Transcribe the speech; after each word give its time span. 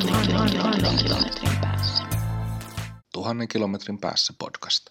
kilometrin 0.00 1.50
päässä. 1.60 2.04
Tuhannen 3.12 3.48
kilometrin 3.48 3.98
päässä 3.98 4.34
podcast. 4.38 4.86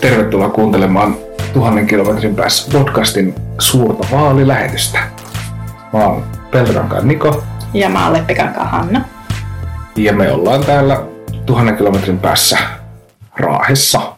Tervetuloa 0.00 0.48
kuuntelemaan 0.48 1.16
Tuhannen 1.52 1.86
kilometrin 1.86 2.36
päässä 2.36 2.72
podcastin 2.72 3.34
suurta 3.58 4.08
vaalilähetystä. 4.12 4.98
Mä 5.92 6.06
oon 6.06 6.26
Peltorankaan 6.50 7.08
Niko 7.08 7.42
Ja 7.74 7.88
mä 7.88 8.04
oon 8.04 8.12
Leppikankaan 8.12 8.70
Hanna. 8.70 9.04
ja 9.96 10.12
me 10.12 10.32
ollaan 10.32 10.64
täällä 10.64 11.06
tuhannen 11.46 11.76
kilometrin 11.76 12.18
päässä 12.18 12.58
Raahessa, 13.36 14.16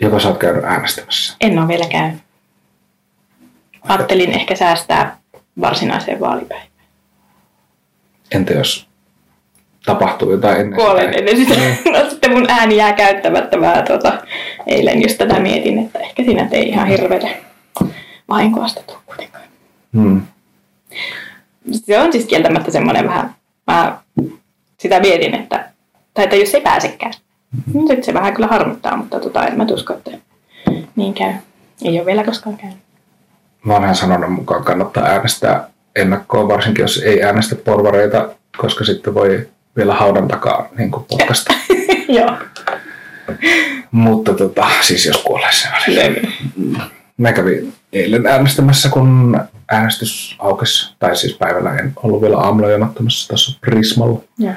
joka 0.00 0.20
sä 0.20 0.28
oot 0.28 0.38
käynyt 0.38 0.64
äänestämässä. 0.64 1.36
En 1.40 1.58
ole 1.58 1.68
vielä 1.68 1.86
käynyt. 1.88 2.20
Ajattelin 3.88 4.30
ehkä 4.30 4.56
säästää 4.56 5.16
varsinaiseen 5.60 6.20
vaalipäivään. 6.20 6.69
Entä 8.34 8.52
jos 8.52 8.88
tapahtuu 9.86 10.32
jotain 10.32 10.60
ennen 10.60 10.80
Kuolen 10.80 11.06
sitä? 11.06 11.18
ennen 11.18 11.36
sitä. 11.36 11.60
No 11.98 12.10
sitten 12.10 12.32
mun 12.32 12.50
ääni 12.50 12.76
jää 12.76 12.92
käyttämättä. 12.92 13.56
Mä 13.56 13.82
tuota, 13.86 14.12
eilen 14.66 15.02
just 15.02 15.18
tätä 15.18 15.40
mietin, 15.40 15.78
että 15.78 15.98
ehkä 15.98 16.22
siinä 16.22 16.48
ei 16.52 16.68
ihan 16.68 16.86
hirveä 16.86 17.36
vahinkoa 18.28 18.68
sitä 18.68 18.82
tule 18.86 18.98
kuitenkaan. 19.06 19.44
Hmm. 19.92 20.22
Se 21.72 21.98
on 21.98 22.12
siis 22.12 22.26
kieltämättä 22.26 22.70
semmoinen 22.70 23.06
vähän, 23.08 23.34
mä 23.66 23.98
sitä 24.78 25.00
mietin, 25.00 25.34
että, 25.34 25.70
tai 26.14 26.24
että 26.24 26.36
jos 26.36 26.54
ei 26.54 26.60
pääsekään. 26.60 27.12
Niin 27.74 27.86
sitten 27.86 28.04
se 28.04 28.14
vähän 28.14 28.34
kyllä 28.34 28.46
harmittaa, 28.46 28.96
mutta 28.96 29.20
tota, 29.20 29.46
en 29.46 29.56
mä 29.56 29.66
usko, 29.70 29.92
että 29.92 30.10
niin 30.96 31.14
käy. 31.14 31.32
Ei 31.84 31.98
ole 31.98 32.06
vielä 32.06 32.24
koskaan 32.24 32.56
käynyt. 32.56 32.78
Vanhan 33.68 33.94
sanonnan 33.94 34.32
mukaan 34.32 34.64
kannattaa 34.64 35.04
äänestää 35.04 35.68
ennakkoon, 35.96 36.48
varsinkin 36.48 36.82
jos 36.82 37.02
ei 37.04 37.22
äänestä 37.22 37.54
porvareita, 37.54 38.28
koska 38.56 38.84
sitten 38.84 39.14
voi 39.14 39.48
vielä 39.76 39.94
haudan 39.94 40.28
takaa 40.28 40.68
niin 40.78 40.90
kuin 40.90 41.04
podcasta. 41.08 41.54
Joo. 42.08 42.36
Mutta 43.90 44.34
tota, 44.34 44.66
siis 44.80 45.06
jos 45.06 45.16
kuolee 45.16 45.52
se 45.52 45.68
välillä. 45.72 46.28
Mä 47.16 47.32
kävin 47.32 47.72
eilen 47.92 48.26
äänestämässä, 48.26 48.88
kun 48.88 49.40
äänestys 49.70 50.36
aukesi. 50.38 50.94
Tai 50.98 51.16
siis 51.16 51.36
päivällä 51.36 51.76
en 51.76 51.92
ollut 51.96 52.22
vielä 52.22 52.36
aamulla 52.36 52.70
jonottamassa 52.70 53.28
tuossa 53.28 53.58
Prismalla. 53.60 54.20
Joo. 54.38 54.54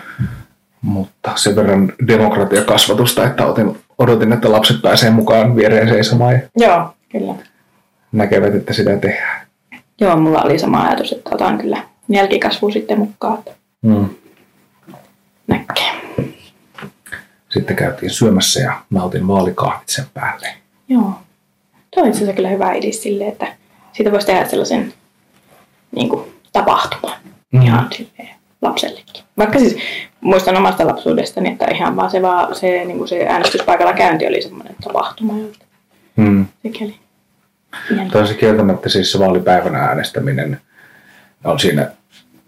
Mutta 0.82 1.32
sen 1.36 1.56
verran 1.56 1.94
demokratiakasvatusta, 2.08 3.28
että 3.28 3.46
otin, 3.46 3.78
odotin, 3.98 4.34
että 4.34 4.52
lapset 4.52 4.82
pääsee 4.82 5.10
mukaan 5.10 5.56
viereen 5.56 5.90
seisomaan 5.90 6.42
Joo, 6.58 6.94
kyllä. 7.12 7.36
näkevät, 8.12 8.56
että 8.56 8.74
sitä 8.74 8.98
tehdään. 8.98 9.43
Joo, 10.04 10.16
mulla 10.18 10.42
oli 10.42 10.60
sama 10.60 10.82
ajatus, 10.84 11.12
että 11.12 11.30
otan 11.34 11.58
kyllä 11.58 11.84
jälkikasvu 12.10 12.72
sitten 12.72 13.00
mukaan, 13.00 13.38
Mm. 13.82 14.10
näkee. 15.48 15.92
Sitten 17.50 17.76
käytiin 17.76 18.10
syömässä 18.10 18.60
ja 18.62 18.82
nautin 18.90 19.28
vaalikahvit 19.28 19.90
sen 19.90 20.06
päälle. 20.14 20.48
Joo. 20.90 21.14
Tuo 21.92 22.04
on 22.04 22.08
itse 22.10 22.18
asiassa 22.18 22.36
kyllä 22.36 22.50
hyvä 22.50 22.74
idis 22.74 23.04
silleen, 23.04 23.32
että 23.32 23.48
siitä 23.94 24.12
voisi 24.12 24.28
tehdä 24.28 24.48
sellaisen 24.48 24.94
niin 25.96 26.10
kuin, 26.10 26.34
tapahtuman 26.54 27.16
Mm. 27.52 27.62
ihan 27.62 27.88
silleen 27.98 28.30
lapsellekin. 28.62 29.24
Vaikka 29.38 29.60
siis 29.60 29.78
muistan 30.22 30.58
omasta 30.58 30.88
lapsuudestani, 30.88 31.52
että 31.52 31.66
ihan 31.72 31.96
vaan 31.96 32.12
se, 32.12 32.22
vaan, 32.22 32.56
se, 32.56 32.86
niin 32.86 32.98
kuin 32.98 33.08
se 33.08 33.28
äänestyspaikalla 33.28 33.94
käynti 33.94 34.28
oli 34.28 34.42
semmoinen 34.42 34.76
tapahtuma. 34.84 35.34
Mm. 36.16 36.46
Sikäli. 36.62 36.96
On 38.16 38.28
se 38.28 38.34
kieltämättä 38.34 38.90
siis 38.90 39.12
se 39.12 39.20
vaalipäivänä 39.20 39.80
äänestäminen 39.80 40.60
on 41.44 41.60
siinä 41.60 41.88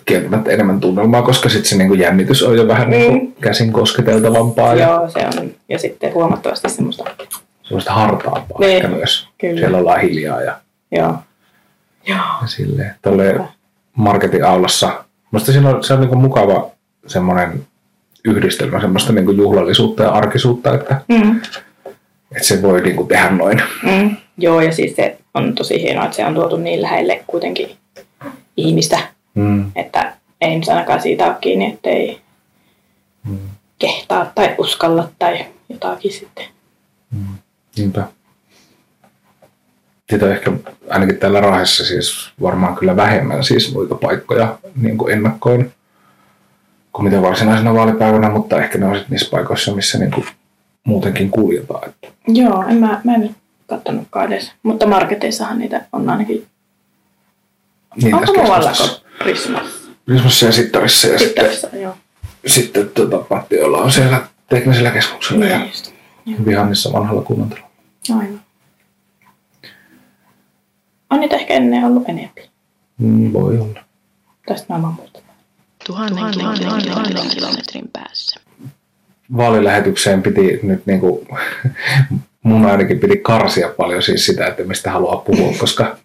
kieltämättä 0.06 0.52
enemmän 0.52 0.80
tunnelmaa, 0.80 1.22
koska 1.22 1.50
sitten 1.50 1.70
se 1.70 1.78
niinku 1.78 1.94
jännitys 1.94 2.44
on 2.44 2.58
jo 2.58 2.68
vähän 2.68 2.90
niinku 2.90 3.34
käsin 3.42 3.74
kosketeltavampaa 3.74 4.76
ja 4.76 4.88
Joo, 4.88 5.10
se 5.10 5.20
on. 5.42 5.52
Ja 5.70 5.80
sitten 5.80 6.14
huomattavasti 6.14 6.70
semmoista. 6.70 7.04
semmoista 7.64 7.94
hartaampaa 7.94 8.60
Niin, 8.60 8.76
ehkä 8.76 8.88
myös. 8.88 9.28
kyllä. 9.38 9.60
Siellä 9.60 9.78
ollaan 9.78 10.02
hiljaa 10.02 10.42
ja, 10.42 10.56
Joo. 10.92 11.16
Joo. 12.08 12.18
ja 12.42 12.48
silleen. 12.48 12.96
Tolleen 13.02 13.42
marketin 13.96 14.46
aulassa. 14.46 15.04
Musta 15.32 15.52
siinä 15.52 15.70
on, 15.70 15.84
se 15.84 15.94
on 15.94 16.00
niinku 16.00 16.16
mukava 16.16 16.72
semmoinen 17.08 17.66
yhdistelmä 18.26 18.82
semmoista 18.82 19.14
niinku 19.14 19.32
juhlallisuutta 19.32 20.04
ja 20.04 20.10
arkisuutta, 20.10 20.74
että, 20.76 21.02
Mm. 21.08 21.42
että 22.32 22.48
se 22.48 22.62
voi 22.62 22.82
niinku 22.82 23.04
tehdä 23.04 23.30
noin. 23.30 23.62
Mm. 23.84 24.16
Joo, 24.38 24.62
ja 24.62 24.72
siis 24.72 24.96
se 24.96 25.18
on 25.34 25.56
tosi 25.56 25.82
hienoa, 25.82 26.06
että 26.06 26.16
se 26.18 26.26
on 26.26 26.34
tuotu 26.36 26.58
niin 26.58 26.82
lähelle 26.82 27.24
kuitenkin 27.28 27.70
ihmistä, 28.58 29.00
Mm. 29.36 29.72
että 29.76 30.14
ei 30.42 30.56
nyt 30.60 30.70
ainakaan 30.70 31.02
siitä 31.02 31.26
ole 31.26 31.36
kiinni, 31.42 31.66
ettei 31.74 32.22
Mm. 33.24 33.38
kehtaa 33.80 34.32
tai 34.36 34.56
uskalla 34.58 35.10
tai 35.20 35.46
jotakin 35.70 36.12
sitten. 36.14 36.46
Niinpä. 37.78 38.04
Siitä 40.10 40.26
on 40.26 40.32
ehkä 40.32 40.52
ainakin 40.90 41.18
täällä 41.18 41.42
Raahessa 41.42 41.86
siis 41.86 42.30
varmaan 42.42 42.76
kyllä 42.76 42.96
vähemmän 42.96 43.44
siis 43.44 43.74
muita 43.74 43.96
paikkoja 43.96 44.58
niin 44.82 44.98
kuin 44.98 45.14
ennakkoon 45.14 45.72
kuin 46.94 47.04
mitä 47.10 47.22
varsinaisena 47.22 47.74
vaalipäivänä, 47.74 48.30
mutta 48.30 48.62
ehkä 48.64 48.78
ne 48.78 48.86
on 48.86 48.96
sitten 48.96 49.12
niissä 49.12 49.32
paikoissa, 49.32 49.76
missä 49.76 49.98
niin 49.98 50.12
kuin 50.12 50.26
muutenkin 50.84 51.30
kuljetaan. 51.30 51.90
Että. 51.90 52.08
Joo, 52.28 52.64
en 52.70 52.76
mä, 52.78 53.02
mä 53.04 53.16
en 53.16 53.36
nyt 53.66 53.80
katsonutkaan 53.80 54.34
edes. 54.34 54.52
Mutta 54.64 54.88
marketeissahan 54.88 55.60
niitä 55.60 55.86
on 55.92 56.10
ainakin. 56.10 56.48
Niin 58.04 58.16
Onko 58.16 58.34
muualla 58.34 58.72
kuin 58.78 58.90
Prismassa? 59.20 59.90
Prismassa 60.06 60.46
ja 60.46 60.52
Sittarissa 60.52 61.08
ja 61.08 61.20
sitten, 61.20 61.46
Sittarissa, 61.52 61.78
joo. 61.78 61.98
sitten 62.48 62.90
tuota, 62.90 63.18
Pattiolla 63.18 63.78
on 63.78 63.92
siellä 63.92 64.28
teknisellä 64.50 64.92
keskuksella 64.92 65.46
ja 65.46 65.58
Niin 65.58 65.68
just. 65.68 65.92
Vihannissa 66.46 66.94
vanhalla 66.94 67.22
kunnantalolla. 67.22 67.70
Aivan. 68.10 68.42
On 71.10 71.20
niitä 71.20 71.36
ehkä 71.36 71.54
ennen 71.54 71.86
ollut 71.86 72.10
enempi. 72.10 72.50
Mm, 72.98 73.34
voi 73.34 73.58
olla. 73.58 73.80
Tästä 74.48 74.74
mä 74.74 74.82
vaan 74.82 74.94
muistan. 74.94 75.22
Tuhannen, 75.88 76.32
kilometrin, 76.32 77.30
kilometrin 77.30 77.90
päässä. 77.94 78.40
vaalilähetykseen 79.38 80.24
piti 80.24 80.60
nyt 80.64 80.86
niin 80.86 81.00
kuin, 81.00 81.28
mun 82.46 82.66
ainakin 82.66 83.00
piti 83.00 83.18
karsia 83.18 83.70
paljon 83.78 84.02
siis 84.02 84.26
sitä, 84.26 84.48
että 84.48 84.64
mistä 84.64 84.92
haluaa 84.92 85.18
puhua, 85.18 85.54
koska 85.60 85.98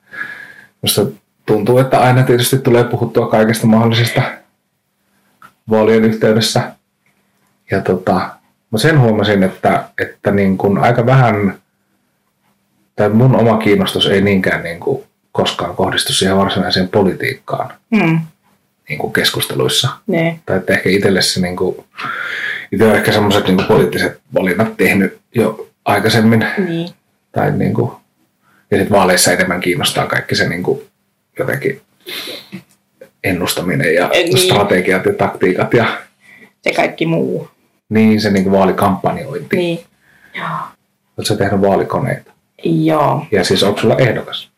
musta 0.83 1.03
tuntuu, 1.47 1.79
että 1.79 2.01
aina 2.01 2.23
tietysti 2.23 2.59
tulee 2.59 2.85
puhuttua 2.85 3.29
kaikesta 3.29 3.67
mahdollisesta 3.67 4.23
vaalien 5.71 6.05
yhteydessä. 6.05 6.73
Ja 7.71 7.81
tota, 7.81 8.15
mä 8.71 8.79
sen 8.79 9.01
huomasin, 9.01 9.43
että, 9.43 9.85
että 10.01 10.31
niin 10.31 10.59
kuin 10.59 10.79
aika 10.79 11.07
vähän, 11.07 11.59
tai 12.97 13.09
mun 13.09 13.37
oma 13.37 13.59
kiinnostus 13.59 14.07
ei 14.07 14.21
niinkään 14.21 14.63
niin 14.63 14.81
kuin 14.81 15.05
koskaan 15.33 15.77
kohdistu 15.77 16.13
siihen 16.13 16.37
varsinaiseen 16.37 16.89
politiikkaan 16.89 17.73
Mm. 17.91 18.21
niin 18.89 18.99
kuin 18.99 19.13
keskusteluissa 19.13 19.89
Ne. 20.07 20.41
tai 20.47 20.57
että 20.57 20.73
ehkä 20.73 20.89
itselle 20.91 21.23
se 21.23 21.41
niin 21.41 21.57
kuin, 21.57 21.77
itse 22.73 22.87
on 22.87 22.95
ehkä 22.97 23.13
semmoiset 23.13 23.47
niin 23.47 23.65
poliittiset 23.69 24.21
valinnat 24.35 24.77
tehnyt 24.77 25.19
jo 25.35 25.67
aikaisemmin. 25.85 26.47
Niin. 26.69 26.89
Tai 27.33 27.51
niin 27.53 27.75
kuin, 27.75 27.91
ja 28.71 28.77
sitten 28.79 28.97
vaaleissa 28.97 29.33
enemmän 29.33 29.61
kiinnostaa 29.61 30.07
kaikki 30.07 30.35
se 30.35 30.49
niin 30.49 30.63
kuin, 30.63 30.81
jotenkin 31.39 31.81
ennustaminen 33.25 33.95
ja 33.95 34.11
Eh, 34.13 34.25
niin. 34.25 34.39
strategiat 34.39 35.05
ja 35.07 35.13
taktiikat 35.13 35.75
ja 35.75 35.87
Se 36.63 36.73
kaikki 36.73 37.07
muu. 37.07 37.49
niin 37.89 38.21
se 38.21 38.31
niin 38.31 38.45
kuin 38.45 38.53
vaalikampanjointi. 38.53 39.57
Niin. 39.57 39.81
Oletko 41.19 41.35
tehnyt 41.39 41.61
vaalikoneita? 41.61 42.31
Joo. 42.65 43.27
Ja 43.33 43.45
siis 43.45 43.63
onko 43.63 43.81
sulla 43.81 43.97
ehdokas? 43.99 44.51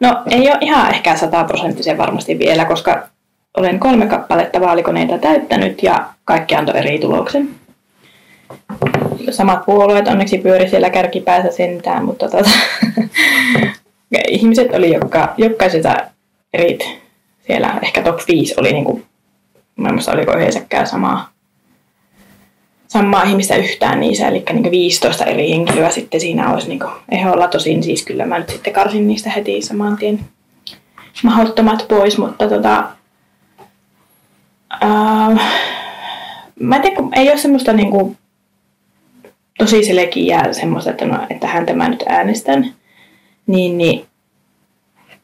No 0.00 0.22
ei 0.30 0.40
ole 0.50 0.58
ihan 0.60 0.94
ehkä 0.94 1.16
sataprosenttisen 1.16 1.98
varmasti 1.98 2.38
vielä, 2.38 2.64
koska 2.64 3.08
olen 3.56 3.80
kolme 3.80 4.06
kappaletta 4.06 4.60
vaalikoneita 4.60 5.18
täyttänyt 5.18 5.82
ja 5.82 6.08
kaikki 6.24 6.54
antoi 6.54 6.78
eri 6.78 6.98
tuloksen. 6.98 7.48
Samat 9.30 9.66
puolueet 9.66 10.08
onneksi 10.08 10.38
pyöri 10.38 10.68
siellä 10.68 10.90
kärkipäässä 10.90 11.56
sentään, 11.56 12.04
mutta 12.04 12.28
tota, 12.28 12.50
ihmiset 14.28 14.74
oli 14.74 14.94
joka, 14.94 15.34
jokaisessa 15.36 15.96
eri, 16.52 16.78
siellä 17.46 17.78
ehkä 17.82 18.02
top 18.02 18.20
5 18.28 18.54
oli 18.56 18.72
niinku, 18.72 19.02
mä 19.76 19.88
en 19.88 19.94
muista 19.94 20.12
oliko 20.12 20.32
yleensäkään 20.32 20.86
samaa, 20.86 21.28
samaa 22.88 23.22
ihmistä 23.22 23.56
yhtään 23.56 24.00
niissä, 24.00 24.28
eli 24.28 24.44
niin 24.52 24.70
15 24.70 25.24
eri 25.24 25.50
henkilöä 25.50 25.90
sitten 25.90 26.20
siinä 26.20 26.52
olisi 26.52 26.68
niin 26.68 26.80
eholla. 27.10 27.48
Tosin 27.48 27.82
siis 27.82 28.04
kyllä 28.04 28.26
mä 28.26 28.38
nyt 28.38 28.48
sitten 28.48 28.72
karsin 28.72 29.08
niistä 29.08 29.30
heti 29.30 29.62
saman 29.62 29.96
tien 29.96 30.20
mahdottomat 31.22 31.86
pois, 31.88 32.18
mutta 32.18 32.48
tota, 32.48 32.84
ää, 34.80 35.36
mä 36.60 36.76
en 36.76 36.82
tiedä, 36.82 36.96
ei 37.16 37.30
ole 37.30 37.38
semmoista 37.38 37.72
niin 37.72 37.90
kuin, 37.90 38.18
tosi 39.58 39.84
selkeää 39.84 40.52
semmoista, 40.52 40.90
että, 40.90 41.04
no, 41.04 41.26
että 41.30 41.46
häntä 41.46 41.72
mä 41.72 41.88
nyt 41.88 42.04
äänestän, 42.08 42.74
niin, 43.46 43.78
niin 43.78 44.06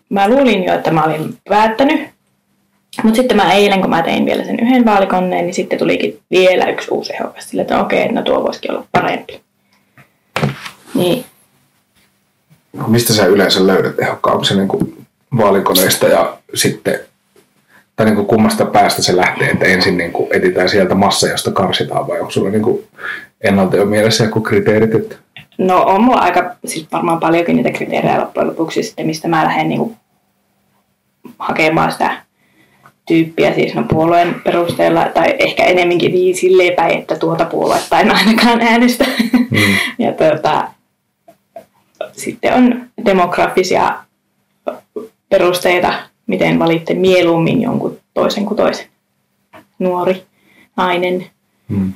mä 0.09 0.29
luulin 0.29 0.65
jo, 0.65 0.75
että 0.75 0.91
mä 0.91 1.05
olin 1.05 1.39
päättänyt, 1.49 2.01
Mutta 3.03 3.17
sitten 3.17 3.37
mä 3.37 3.53
eilen, 3.53 3.81
kun 3.81 3.91
mä 3.91 4.03
tein 4.03 4.27
vielä 4.27 4.45
sen 4.45 4.61
yhden 4.61 4.85
vaalikoneen, 4.85 5.45
niin 5.45 5.55
sitten 5.55 5.79
tulikin 5.79 6.19
vielä 6.31 6.71
yksi 6.71 6.91
uusi 6.91 7.13
ehdokas 7.15 7.49
sille, 7.51 7.63
että 7.63 7.81
okei, 7.81 8.13
no 8.13 8.23
tuo 8.23 8.43
voisikin 8.43 8.71
olla 8.71 8.87
parempi. 8.93 9.41
Niin 10.95 11.25
Mistä 12.87 13.13
sä 13.13 13.27
yleensä 13.27 13.67
löydät 13.67 13.97
tehokkaan? 13.97 14.35
Onko 14.35 14.45
se 14.45 14.55
niin 14.55 15.07
vaalikoneista 15.37 16.09
ja 16.09 16.39
sitten, 16.55 17.01
tai 17.97 18.07
niin 18.07 18.27
kummasta 18.27 18.67
päästä 18.67 19.03
se 19.03 19.17
lähtee, 19.17 19.51
että 19.51 19.65
ensin 19.65 19.97
niin 19.97 20.13
kuin 20.13 20.29
etsitään 20.33 20.69
sieltä 20.69 20.95
massa, 20.95 21.29
josta 21.29 21.51
karsitaan 21.51 22.09
vai 22.09 22.21
onko 22.21 22.31
sulla 22.31 22.51
niin 22.51 22.89
ennalta 23.41 23.77
jo 23.77 23.85
mielessä 23.85 24.25
joku 24.25 24.41
kriteerit, 24.41 24.95
että 24.95 25.17
No 25.59 25.83
on 25.83 26.03
mulla 26.03 26.21
aika, 26.21 26.57
siis 26.65 26.87
varmaan 26.93 27.21
paljonkin 27.21 27.57
niitä 27.57 27.71
kriteerejä 27.71 28.21
loppujen 28.21 28.49
lopuksi 28.49 28.83
sitten, 28.83 29.07
mistä 29.07 29.29
mä 29.29 29.45
lähden 29.45 29.69
niinku 29.69 29.97
hakemaan 31.39 31.93
sitä 31.93 32.23
tyyppiä 33.07 33.55
siis 33.55 33.75
no 33.75 33.83
puolueen 33.83 34.35
perusteella, 34.45 35.09
tai 35.15 35.35
ehkä 35.39 35.65
enemminkin 35.65 36.13
niin 36.13 36.37
silleen 36.37 36.77
päin, 36.77 36.99
että 36.99 37.17
tuota 37.17 37.45
puoluetta 37.45 38.01
en 38.01 38.11
ainakaan 38.11 38.61
äänestä. 38.61 39.05
Mm. 39.51 39.59
ja 40.05 40.13
tuota, 40.13 40.69
sitten 42.13 42.55
on 42.55 42.87
demografisia 43.05 43.95
perusteita, 45.29 45.95
miten 46.27 46.59
valitte 46.59 46.95
mieluummin 46.95 47.63
jonkun 47.63 47.99
toisen 48.15 48.47
kuin 48.47 48.57
toisen. 48.57 48.87
Nuori, 49.79 50.23
nainen, 50.77 51.27
mm. 51.69 51.93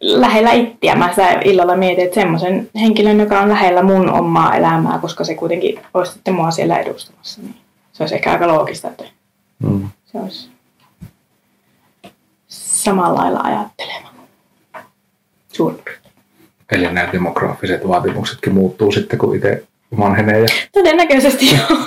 Lähellä 0.00 0.52
ittiä. 0.52 0.94
Mä 0.96 1.10
sitä 1.10 1.40
illalla 1.44 1.76
mietin, 1.76 2.04
että 2.04 2.14
semmoisen 2.20 2.70
henkilön, 2.80 3.20
joka 3.20 3.40
on 3.40 3.48
lähellä 3.48 3.82
mun 3.82 4.10
omaa 4.10 4.56
elämää, 4.56 4.98
koska 4.98 5.24
se 5.24 5.34
kuitenkin 5.34 5.80
olisi 5.94 6.12
sitten 6.12 6.34
mua 6.34 6.50
siellä 6.50 6.78
edustamassa. 6.78 7.40
Niin 7.42 7.54
se 7.92 8.02
olisi 8.02 8.14
ehkä 8.14 8.32
aika 8.32 8.46
loogista, 8.48 8.88
että 8.88 9.04
Mm. 9.62 9.88
se 10.06 10.18
olisi 10.18 10.48
samalla 12.48 13.20
lailla 13.20 13.40
ajatteleva. 13.40 14.08
Suurin. 15.52 15.78
Eli 16.72 16.84
nämä 16.92 17.12
demograafiset 17.12 17.88
vaatimuksetkin 17.88 18.54
muuttuu 18.54 18.92
sitten, 18.92 19.18
kun 19.18 19.36
itse 19.36 19.64
vanhenee. 19.98 20.40
Ja, 20.40 20.46
Todennäköisesti 20.72 21.46
joo. 21.56 21.78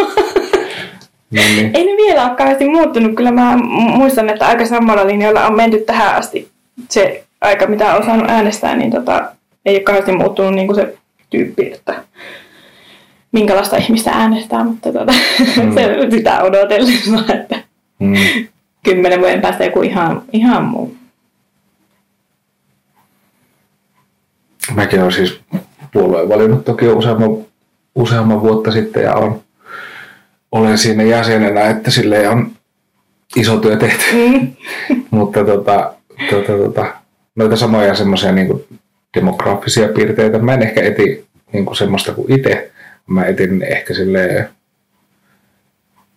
niin, 1.31 1.55
niin. 1.55 1.71
Ei 1.73 1.85
ne 1.85 1.97
vielä 1.97 2.27
ole 2.27 2.35
kauheasti 2.37 2.69
muuttunut. 2.69 3.15
Kyllä 3.15 3.31
mä 3.31 3.55
mu- 3.55 3.97
muistan, 3.97 4.29
että 4.29 4.47
aika 4.47 4.65
samalla 4.65 5.07
linjalla 5.07 5.47
on 5.47 5.55
menty 5.55 5.77
tähän 5.79 6.15
asti. 6.15 6.51
Se 6.89 7.23
aika, 7.41 7.67
mitä 7.67 7.95
on 7.95 8.01
osannut 8.03 8.29
äänestää, 8.29 8.75
niin 8.75 8.91
tota, 8.91 9.31
ei 9.65 9.75
ole 9.75 9.83
kauheasti 9.83 10.11
muuttunut 10.11 10.53
niin 10.55 10.67
kuin 10.67 10.75
se 10.75 10.97
tyyppi, 11.29 11.71
että 11.73 12.03
minkälaista 13.31 13.77
ihmistä 13.77 14.11
äänestää, 14.11 14.63
mutta 14.63 14.93
tota, 14.93 15.13
Mm. 15.63 15.73
se 15.73 15.97
sitä 16.11 16.41
odotellessa, 16.43 17.33
että 17.33 17.59
Mm. 17.99 18.13
kymmenen 18.83 19.19
vuoden 19.19 19.41
päästä 19.41 19.65
joku 19.65 19.81
ihan, 19.81 20.21
ihan 20.33 20.63
muu. 20.65 20.95
Mäkin 24.75 24.99
olen 24.99 25.11
siis 25.11 25.39
puolueen 25.93 26.29
valinnut 26.29 26.65
toki 26.65 26.85
jo 26.85 26.93
useamman, 26.97 27.29
useamman 27.95 28.41
vuotta 28.41 28.71
sitten 28.71 29.03
ja 29.03 29.15
on, 29.15 29.41
olen 30.51 30.77
siinä 30.77 31.03
jäsenenä, 31.03 31.69
että 31.69 31.91
sille 31.91 32.29
on 32.29 32.51
iso 33.35 33.57
työ 33.57 33.77
tehty. 33.77 34.03
Mm. 34.13 34.53
Mutta 35.11 35.45
tota, 35.45 35.93
tota, 36.29 36.53
tota, 36.57 36.85
noita 37.39 37.55
samoja 37.55 37.95
semmoisia 37.95 38.31
niin 38.31 38.65
demografisia 39.17 39.87
piirteitä 39.87 40.39
mä 40.39 40.53
en 40.53 40.61
ehkä 40.61 40.81
eti 40.81 41.25
niin 41.53 41.65
kuin 41.65 41.75
semmoista 41.75 42.13
kuin 42.13 42.31
itse. 42.31 42.71
Mä 43.07 43.25
etin 43.25 43.63
ehkä 43.63 43.93
silleen, 43.93 44.49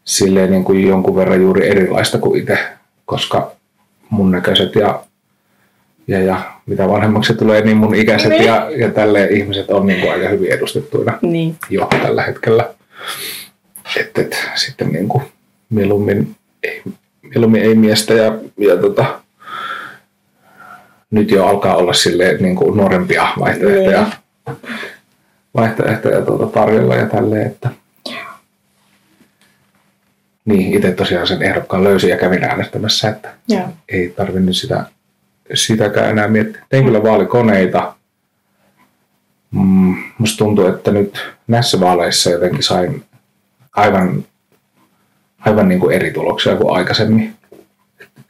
silleen 0.05 0.51
niin 0.51 0.65
kuin 0.65 0.89
jonkun 0.89 1.17
verran 1.17 1.41
juuri 1.43 1.69
erilaista 1.69 2.19
kuin 2.19 2.41
itse, 2.41 2.59
koska 3.07 3.53
mun 4.11 4.31
näköiset 4.31 4.75
ja, 4.75 5.05
ja, 6.07 6.21
ja 6.21 6.53
mitä 6.67 6.89
vanhemmaksi 6.89 7.35
tulee, 7.35 7.61
niin 7.61 7.77
mun 7.77 7.95
ikäiset 7.95 8.29
Niin. 8.29 8.45
ja, 8.45 8.71
ja 8.77 8.91
tälleen 8.91 9.37
ihmiset 9.37 9.71
on 9.71 9.87
niin 9.87 10.01
kuin 10.01 10.13
aika 10.13 10.29
hyvin 10.29 10.53
edustettuina 10.53 11.19
Niin. 11.23 11.57
jo 11.71 11.89
tällä 12.03 12.23
hetkellä. 12.23 12.75
Et, 13.97 14.19
et, 14.19 14.49
sitten 14.55 14.93
niin 14.93 15.09
kuin 15.09 15.23
mieluummin, 15.71 16.37
ei, 16.63 16.83
mieluummin 17.23 17.63
ei 17.63 17.75
miestä 17.75 18.15
ja, 18.15 18.39
ja 18.59 18.77
tota, 18.77 19.22
nyt 21.13 21.31
jo 21.31 21.47
alkaa 21.47 21.77
olla 21.77 21.93
silleen 21.93 22.43
niin 22.43 22.57
kuin 22.57 22.77
nuorempia 22.77 23.29
vaihtoehtoja, 23.41 24.07
vaihtoehtoja 25.55 26.23
tuota 26.23 26.47
tarjolla 26.47 26.97
ja 26.97 27.07
tälleen, 27.07 27.47
että 27.47 27.71
niin, 30.45 30.75
itse 30.75 30.93
tosiaan 30.93 31.27
sen 31.27 31.43
ehdokkaan 31.43 31.85
löysin 31.85 32.11
ja 32.11 32.17
kävin 32.17 32.45
äänestämässä, 32.45 33.09
että 33.09 33.35
Joo. 33.49 33.69
ei 33.89 34.09
tarvinnut 34.17 34.57
sitä, 34.57 34.87
sitäkään 35.55 36.11
enää 36.11 36.29
miettiä. 36.29 36.65
Tein 36.69 36.85
kyllä 36.85 37.03
vaalikoneita. 37.03 37.95
Mm, 39.51 39.95
musta 40.19 40.39
tuntuu, 40.39 40.67
että 40.67 40.91
nyt 40.91 41.33
näissä 41.47 41.81
vaaleissa 41.81 42.31
jotenkin 42.31 42.63
sain 42.63 43.05
aivan, 43.77 44.25
aivan 45.41 45.69
niin 45.69 45.81
kuin 45.81 45.97
eri 45.97 46.11
tuloksia 46.11 46.57
kuin 46.57 46.77
aikaisemmin. 46.77 47.35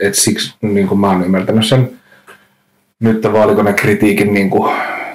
Et 0.01 0.15
siksi 0.15 0.55
niin 0.61 0.89
kuin 0.89 1.01
mä 1.01 1.11
oon 1.11 1.25
ymmärtänyt 1.25 1.67
sen 1.67 1.99
nyt 3.03 3.21
tämän 3.21 3.39
vaalikonekriitiikin, 3.39 4.35
niin 4.35 4.51
kuin, 4.51 4.73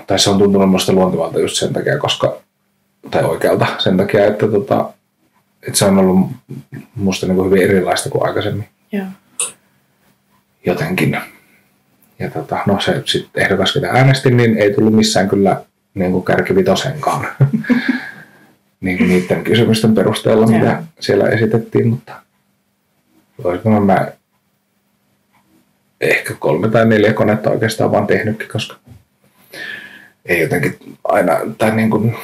tai 0.07 0.19
se 0.19 0.30
on 0.30 0.38
tuntunut 0.38 0.69
musta 0.69 0.94
luontevalta 0.94 1.39
just 1.39 1.56
sen 1.56 1.74
takia, 1.74 1.98
koska, 1.98 2.38
tai 3.12 3.24
oikealta 3.24 3.66
sen 3.78 3.98
takia, 3.98 4.25
että, 4.25 4.48
tota, 4.48 4.89
että 5.68 5.80
se 5.80 5.86
on 5.86 5.98
ollut 5.98 6.30
musta 6.95 7.25
niin 7.25 7.36
kuin 7.36 7.51
hyvin 7.51 7.63
erilaista 7.63 8.10
kuin 8.10 8.25
aikaisemmin 8.25 8.68
Joo. 8.92 9.06
jotenkin. 10.66 11.18
Ja 12.19 12.30
tota, 12.30 12.60
no 12.66 12.80
se 12.80 13.01
sitten 13.06 13.44
ehdokas, 13.44 13.74
ketä 13.74 13.89
äänestin, 13.89 14.38
niin 14.38 14.57
ei 14.57 14.74
tullut 14.74 14.94
missään 14.94 15.30
kyllä 15.30 15.62
niin 15.94 16.12
kuin 16.12 16.25
kärkivitosenkaan 16.25 17.28
niin 18.81 18.98
kuin 18.98 19.10
niiden 19.10 19.44
kysymysten 19.44 19.95
perusteella, 19.95 20.48
mitä 20.48 20.84
siellä 21.00 21.30
esitettiin, 21.30 21.88
mutta 21.88 22.13
olisiko 23.44 23.80
mä 23.80 24.12
ehkä 26.01 26.33
kolme 26.39 26.69
tai 26.69 26.85
neljä 26.85 27.13
konetta 27.13 27.49
oikeastaan 27.49 27.91
vaan 27.91 28.07
tehnytkin, 28.07 28.47
koska 28.47 28.75
ei 30.25 30.41
jotenkin 30.41 30.77
aina, 31.03 31.33
tai 31.57 31.75
niin 31.75 31.89
kuin, 31.89 32.15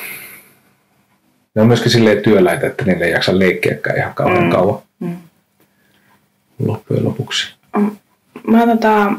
ne 1.56 1.62
on 1.62 1.68
myöskin 1.68 1.92
silleen 1.92 2.22
työläitä, 2.22 2.68
että 2.68 2.86
niille 2.86 3.06
ei 3.06 3.12
jaksa 3.12 3.40
leikkiäkään 3.40 3.98
ihan 3.98 4.14
kauhean 4.14 4.44
Mm. 4.44 4.50
kauan 4.50 4.82
Mm. 5.00 5.18
loppujen 6.66 7.06
lopuksi. 7.06 7.54
Mä 8.48 8.66
tota, 8.68 9.14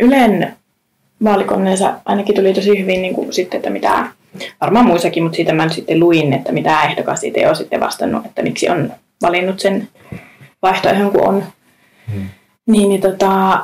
Ylen 0.00 0.56
vaalikoneessa 1.24 1.94
ainakin 2.04 2.34
tuli 2.34 2.54
tosi 2.54 2.78
hyvin 2.82 3.02
niin 3.02 3.14
kuin 3.14 3.32
sitten, 3.32 3.58
että 3.58 3.70
mitä, 3.70 4.06
varmaan 4.60 4.86
muissakin, 4.86 5.22
mutta 5.22 5.36
siitä 5.36 5.52
mä 5.52 5.68
sitten 5.68 6.00
luin, 6.00 6.32
että 6.32 6.52
mitä 6.52 6.82
ehdokas 6.82 7.24
itse 7.24 7.48
on 7.48 7.56
sitten 7.56 7.80
vastannut, 7.80 8.26
että 8.26 8.42
miksi 8.42 8.68
on 8.68 8.92
valinnut 9.22 9.60
sen 9.60 9.88
vaihtoehdon, 10.62 11.10
kun 11.12 11.28
on. 11.28 11.44
Hmm. 12.12 12.28
Niin, 12.66 12.88
niin 12.88 13.00
tota, 13.00 13.58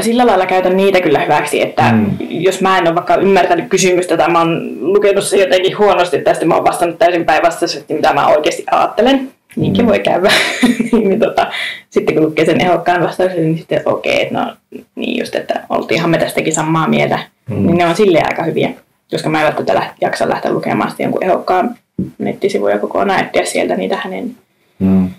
sillä 0.00 0.26
lailla 0.26 0.46
käytän 0.46 0.76
niitä 0.76 1.00
kyllä 1.00 1.18
hyväksi, 1.18 1.62
että 1.62 1.92
Mm. 1.92 2.06
jos 2.30 2.60
mä 2.60 2.78
en 2.78 2.86
ole 2.88 2.94
vaikka 2.94 3.14
ymmärtänyt 3.16 3.68
kysymystä 3.68 4.16
tai 4.16 4.30
mä 4.30 4.38
oon 4.38 4.76
lukenut 4.80 5.24
se 5.24 5.36
jotenkin 5.36 5.78
huonosti 5.78 6.18
tästä, 6.18 6.44
mä 6.46 6.54
oon 6.54 6.64
vastannut 6.64 6.98
täysin 6.98 7.24
päinvastaisesti, 7.24 7.94
mitä 7.94 8.12
mä 8.14 8.26
oikeasti 8.26 8.64
ajattelen. 8.70 9.30
Niinkin 9.56 9.84
Mm. 9.84 9.88
voi 9.88 9.98
käydä. 10.00 10.30
niin, 10.92 11.08
niin 11.08 11.20
tota, 11.20 11.46
sitten 11.90 12.14
kun 12.14 12.24
lukee 12.24 12.44
sen 12.44 12.60
ehdokkaan 12.60 13.02
vastauksen, 13.02 13.42
niin 13.42 13.58
sitten 13.58 13.82
okei, 13.84 14.26
okay, 14.26 14.44
no 14.44 14.56
niin 14.94 15.18
just, 15.18 15.34
että 15.34 15.62
oltiinhan 15.68 16.10
me 16.10 16.18
tästäkin 16.18 16.54
samaa 16.54 16.88
mieltä. 16.88 17.18
Mm. 17.50 17.66
Niin 17.66 17.76
ne 17.78 17.86
on 17.86 17.96
silleen 17.96 18.26
aika 18.28 18.42
hyviä, 18.42 18.70
koska 19.10 19.28
mä 19.28 19.38
en 19.40 19.44
välttämättä 19.54 19.94
jaksa 20.00 20.28
lähteä 20.28 20.52
lukemaan 20.52 20.90
sitten 20.90 21.04
jonkun 21.04 21.24
ehdokkaan 21.24 21.74
nettisivuja 22.18 22.78
kokonaan, 22.78 23.20
etsiä 23.20 23.44
sieltä 23.44 23.76
niitä 23.76 23.96
hänen 24.04 24.36
Mm. 24.78 25.10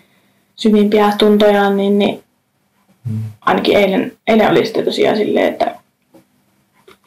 syvimpiä 0.55 1.13
tuntojaan, 1.17 1.77
niin, 1.77 1.99
niin 1.99 2.23
ainakin 3.41 3.77
eilen, 3.77 4.11
eilen 4.27 4.49
oli 4.51 4.65
sitten 4.65 4.85
tosiaan 4.85 5.17
silleen, 5.17 5.47
että 5.53 5.75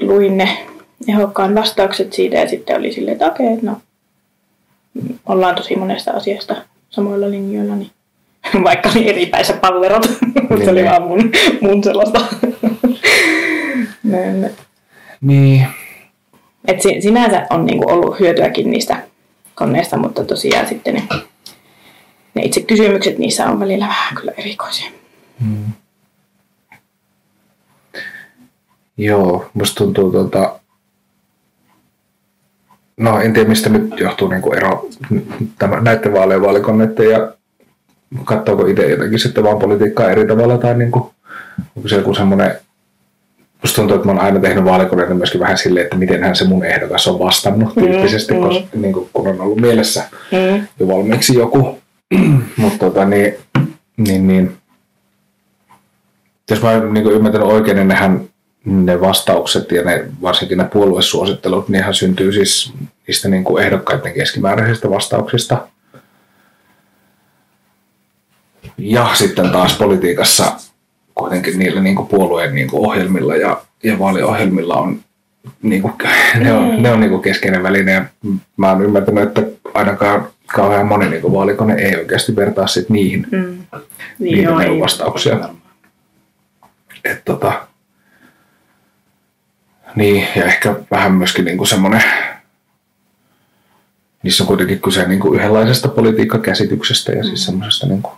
luin 0.00 0.36
ne 0.36 0.48
ehdokkaan 1.08 1.54
vastaukset 1.54 2.12
siitä 2.12 2.36
ja 2.36 2.48
sitten 2.48 2.76
oli 2.76 2.92
silleen, 2.92 3.12
että 3.12 3.26
okei, 3.26 3.46
että 3.52 3.66
no 3.66 3.80
ollaan 5.26 5.54
tosi 5.54 5.76
monesta 5.76 6.10
asiasta 6.10 6.56
samoilla 6.90 7.30
linjoilla, 7.30 7.76
niin 7.76 7.90
vaikka 8.64 8.90
oli 8.96 9.08
eri 9.08 9.26
päissä 9.26 9.52
pallerot, 9.52 10.08
mutta 10.50 10.64
se 10.64 10.70
oli 10.70 10.82
Niin. 10.82 10.90
vaan 10.90 11.02
mun, 11.02 11.30
mun 11.60 11.84
sellaista. 11.84 12.20
Niin, 15.20 15.66
Et 16.68 16.82
si- 16.82 17.00
sinänsä 17.00 17.46
on 17.50 17.66
niinku 17.66 17.90
ollut 17.92 18.20
hyötyäkin 18.20 18.70
niistä 18.70 18.96
koneista, 19.54 19.96
mutta 19.96 20.24
tosiaan 20.24 20.68
sitten 20.68 20.94
ne, 20.94 21.02
ne 22.34 22.42
itse 22.42 22.62
kysymykset 22.62 23.18
niissä 23.18 23.46
on 23.46 23.60
välillä 23.60 23.86
vähän 23.86 24.14
kyllä 24.16 24.32
erikoisia. 24.36 24.90
Mm. 25.40 25.71
Joo, 28.96 29.50
musta 29.54 29.84
tuntuu 29.84 30.12
tuota... 30.12 30.58
No 32.96 33.20
en 33.20 33.32
tiedä 33.32 33.48
mistä 33.48 33.68
nyt 33.68 34.00
johtuu 34.00 34.28
niin 34.28 34.42
kuin 34.42 34.58
ero 34.58 34.88
tämä, 35.58 35.80
näiden 35.80 36.12
vaalien 36.12 36.42
vaalikoneiden 36.42 37.10
ja 37.10 37.32
katsoako 38.24 38.66
itse 38.66 38.90
jotenkin 38.90 39.18
sitten 39.18 39.44
vaan 39.44 39.58
politiikkaa 39.58 40.10
eri 40.10 40.26
tavalla 40.26 40.58
tai 40.58 40.74
niin 40.74 40.90
kuin, 40.90 41.04
onko 41.76 41.88
se 41.88 41.96
joku 41.96 42.14
semmoinen 42.14 42.56
Musta 43.62 43.76
tuntuu, 43.76 43.96
että 43.96 44.08
mä 44.08 44.12
oon 44.12 44.20
aina 44.20 44.40
tehnyt 44.40 44.64
vaalikoneita 44.64 45.14
myöskin 45.14 45.40
vähän 45.40 45.58
silleen, 45.58 45.84
että 45.84 45.96
mitenhän 45.96 46.36
se 46.36 46.44
mun 46.44 46.64
ehdokas 46.64 47.08
on 47.08 47.18
vastannut 47.18 47.74
tyyppisesti, 47.74 48.34
mm. 48.34 48.40
koska, 48.40 48.66
niin 48.74 48.92
kuin, 48.92 49.08
kun 49.12 49.28
on 49.28 49.40
ollut 49.40 49.60
mielessä 49.60 50.04
Mm. 50.12 50.66
jo 50.80 50.88
valmiiksi 50.88 51.38
joku. 51.38 51.78
Mutta 52.56 52.78
tota, 52.78 53.04
niin, 53.04 53.34
niin, 53.96 54.26
niin, 54.26 54.56
jos 56.50 56.62
mä 56.62 56.70
oon 56.70 56.94
niin 56.94 57.06
ymmärtänyt 57.06 57.46
oikein, 57.46 57.76
niin 57.76 57.88
nehän 57.88 58.20
ne 58.64 59.00
vastaukset 59.00 59.72
ja 59.72 59.82
ne, 59.84 60.04
varsinkin 60.22 60.58
ne 60.58 60.64
puoluesuosittelut, 60.64 61.68
niinhän 61.68 61.94
syntyy 61.94 62.32
siis 62.32 62.72
niistä 63.06 63.28
niin 63.28 63.44
kuin 63.44 63.64
ehdokkaiden 63.64 64.14
keskimääräisistä 64.14 64.90
vastauksista. 64.90 65.68
Ja 68.78 69.10
sitten 69.14 69.50
taas 69.50 69.74
politiikassa 69.76 70.52
kuitenkin 71.14 71.58
niillä 71.58 71.80
niin 71.80 71.96
kuin 71.96 72.08
puolueen 72.08 72.54
niin 72.54 72.70
kuin 72.70 72.86
ohjelmilla 72.86 73.36
ja, 73.36 73.62
ja 73.82 73.98
vaaliohjelmilla 73.98 74.76
on, 74.76 75.00
niin 75.62 75.82
kuin, 75.82 75.94
ne 76.38 76.52
on, 76.52 76.82
ne 76.82 76.92
on 76.92 77.00
niin 77.00 77.10
kuin 77.10 77.22
keskeinen 77.22 77.62
väline. 77.62 77.92
Ja 77.92 78.04
mä 78.56 78.70
oon 78.70 78.82
ymmärtänyt, 78.82 79.22
että 79.24 79.42
ainakaan 79.74 80.28
kauhean 80.54 80.86
moni 80.86 81.08
niin 81.08 81.22
kuin 81.22 81.32
vaalikone 81.32 81.74
ei 81.74 81.96
oikeasti 81.96 82.36
vertaa 82.36 82.66
sit 82.66 82.88
niihin. 82.88 83.26
Mm. 83.30 83.38
Niin, 83.38 83.64
Niin, 84.18 84.42
joo, 84.42 84.60
ei. 84.60 84.80
vastauksia. 84.80 85.48
Et 87.04 87.24
tota, 87.24 87.66
niin, 89.94 90.28
ja 90.36 90.44
ehkä 90.44 90.76
vähän 90.90 91.12
myöskin 91.12 91.44
niinku 91.44 91.64
semmoinen, 91.64 92.02
niissä 94.22 94.44
on 94.44 94.48
kuitenkin 94.48 94.80
kyse 94.80 95.08
niinku 95.08 95.34
yhdenlaisesta 95.34 95.88
politiikkakäsityksestä 95.88 97.12
ja 97.12 97.24
siis 97.24 97.44
semmoisesta 97.44 97.86
niinku, 97.86 98.10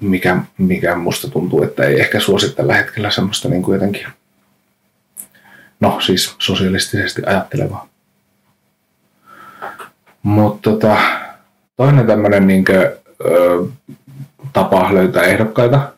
mikä, 0.00 0.36
mikä 0.58 0.94
musta 0.94 1.30
tuntuu, 1.30 1.62
että 1.62 1.84
ei 1.84 2.00
ehkä 2.00 2.20
suosi 2.20 2.54
tällä 2.54 2.74
hetkellä 2.74 3.10
semmoista 3.10 3.48
niinku 3.48 3.72
jotenkin, 3.72 4.06
no 5.80 6.00
siis 6.00 6.34
sosialistisesti 6.38 7.22
ajattelevaa. 7.26 7.88
Mutta 10.22 10.70
tota, 10.70 10.96
toinen 11.76 12.06
tämmöinen 12.06 12.46
niinkö, 12.46 12.98
ö, 13.24 13.64
tapa 14.52 14.94
löytää 14.94 15.22
ehdokkaita 15.22 15.92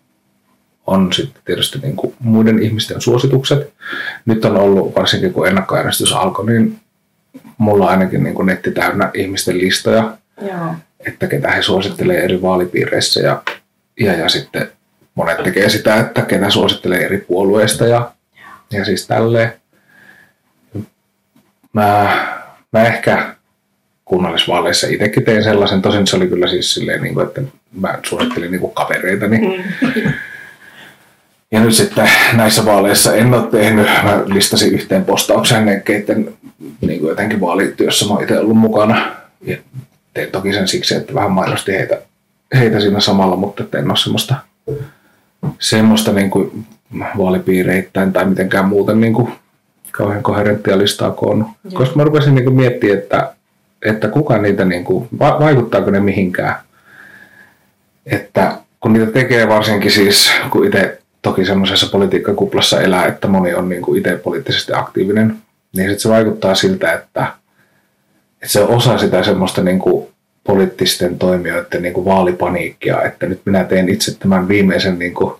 on 0.90 1.12
sitten 1.12 1.42
tietysti 1.44 1.78
niin 1.78 1.97
kuin 1.97 2.14
muiden 2.18 2.62
ihmisten 2.62 3.00
suositukset. 3.00 3.73
Nyt 4.26 4.44
on 4.44 4.56
ollut, 4.56 4.97
varsinkin 4.97 5.32
kun 5.32 5.49
ennakkoäänestys 5.49 6.12
alkoi, 6.12 6.47
niin 6.47 6.80
mulla 7.59 7.85
on 7.85 7.90
ainakin 7.90 8.23
niin 8.23 8.35
kuin 8.35 8.47
netti 8.47 8.70
täynnä 8.70 9.11
ihmisten 9.14 9.59
listoja, 9.59 10.16
Joo. 10.40 10.75
että 11.06 11.26
ketä 11.26 11.50
he 11.50 11.62
suosittelee 11.62 12.25
eri 12.25 12.42
vaalipiireissä 12.42 13.20
ja, 13.20 13.42
ja, 14.00 14.14
ja 14.14 14.28
sitten 14.28 14.70
monet 15.14 15.42
tekee 15.42 15.68
sitä, 15.68 15.97
että 15.97 16.23
ketä 16.23 16.50
suosittelee 16.50 17.04
eri 17.04 17.18
puolueista 17.18 17.87
ja, 17.87 18.12
ja 18.70 18.85
siis 18.85 19.06
tälleen. 19.06 19.52
Mä, 21.73 22.11
mä 22.73 22.82
ehkä 22.82 23.35
kunnallisvaaleissa 24.04 24.87
itsekin 24.87 25.25
tein 25.25 25.44
sellaisen, 25.44 25.82
tosin 25.82 26.06
se 26.06 26.16
oli 26.16 26.28
kyllä 26.28 26.47
siis 26.47 26.75
silleen, 26.75 27.02
niin 27.02 27.14
kuin, 27.14 27.26
että 27.26 27.42
mä 27.73 27.99
suosittelin 28.06 28.50
niin 28.50 28.61
kuin 28.61 28.75
kavereitani. 28.75 29.38
Mm. 29.38 29.64
Ja 31.52 31.61
nyt 31.61 31.75
sitten 31.75 32.09
näissä 32.33 32.64
vaaleissa 32.64 33.14
en 33.14 33.35
ole 33.35 33.47
tehnyt, 33.47 33.87
mä 34.02 34.23
listasin 34.26 34.75
yhteen 34.75 35.04
postaukseen 35.04 35.83
keiden 35.83 36.35
niin 36.80 37.00
kuin 37.00 37.09
jotenkin 37.09 37.40
vaalityössä 37.40 38.04
mä 38.04 38.14
oon 38.14 38.23
itse 38.23 38.38
ollut 38.38 38.57
mukana. 38.57 39.12
Ja 39.40 39.57
tein 40.14 40.30
toki 40.30 40.52
sen 40.52 40.69
siksi, 40.69 40.95
että 40.95 41.14
vähän 41.14 41.30
mainosti 41.30 41.73
heitä, 41.73 41.99
heitä 42.54 42.80
siinä 42.80 43.00
samalla, 43.00 43.37
mutta 43.37 43.62
että 43.62 43.78
en 43.78 43.90
ole 43.90 43.97
semmoista, 43.97 44.35
semmoista 45.59 46.12
niin 46.12 46.30
kuin 46.30 46.66
vaalipiireittäin 47.19 48.12
tai 48.12 48.25
mitenkään 48.25 48.69
muuten 48.69 49.00
niin 49.00 49.12
kuin 49.12 49.33
kauhean 49.92 50.23
koherenttia 50.23 50.78
listaa 50.78 51.11
koonnut. 51.11 51.49
Koska 51.75 51.97
mä 51.97 52.04
rupesin 52.04 52.35
niin 52.35 52.52
miettimään, 52.52 52.99
että, 52.99 53.33
että 53.85 54.09
kuka 54.09 54.38
niitä, 54.38 54.64
niin 54.64 54.85
kuin, 54.85 55.09
va- 55.19 55.40
vaikuttaako 55.40 55.90
ne 55.90 56.00
mihinkään. 56.00 56.54
Että 58.07 58.57
kun 58.80 58.92
niitä 58.92 59.12
tekee 59.12 59.49
varsinkin 59.49 59.90
siis, 59.90 60.30
kun 60.50 60.66
itse 60.66 61.00
toki 61.22 61.44
semmoisessa 61.44 61.86
politiikkakuplassa 61.92 62.80
elää, 62.80 63.06
että 63.06 63.28
moni 63.28 63.54
on 63.54 63.68
niin 63.68 63.82
kuin 63.82 63.98
itse 63.98 64.16
poliittisesti 64.16 64.72
aktiivinen, 64.74 65.36
niin 65.76 65.90
sit 65.90 65.98
se 65.98 66.08
vaikuttaa 66.08 66.54
siltä, 66.54 66.92
että, 66.92 67.26
että 68.34 68.48
se 68.48 68.60
on 68.60 68.76
osa 68.76 68.98
sitä 68.98 69.22
semmoista 69.22 69.62
niin 69.62 69.78
kuin 69.78 70.08
poliittisten 70.44 71.18
toimijoiden 71.18 71.82
niin 71.82 71.94
kuin 71.94 72.04
vaalipaniikkia, 72.04 73.02
että 73.02 73.26
nyt 73.26 73.40
minä 73.44 73.64
teen 73.64 73.88
itse 73.88 74.18
tämän 74.18 74.48
viimeisen, 74.48 74.98
niin 74.98 75.14
kuin, 75.14 75.34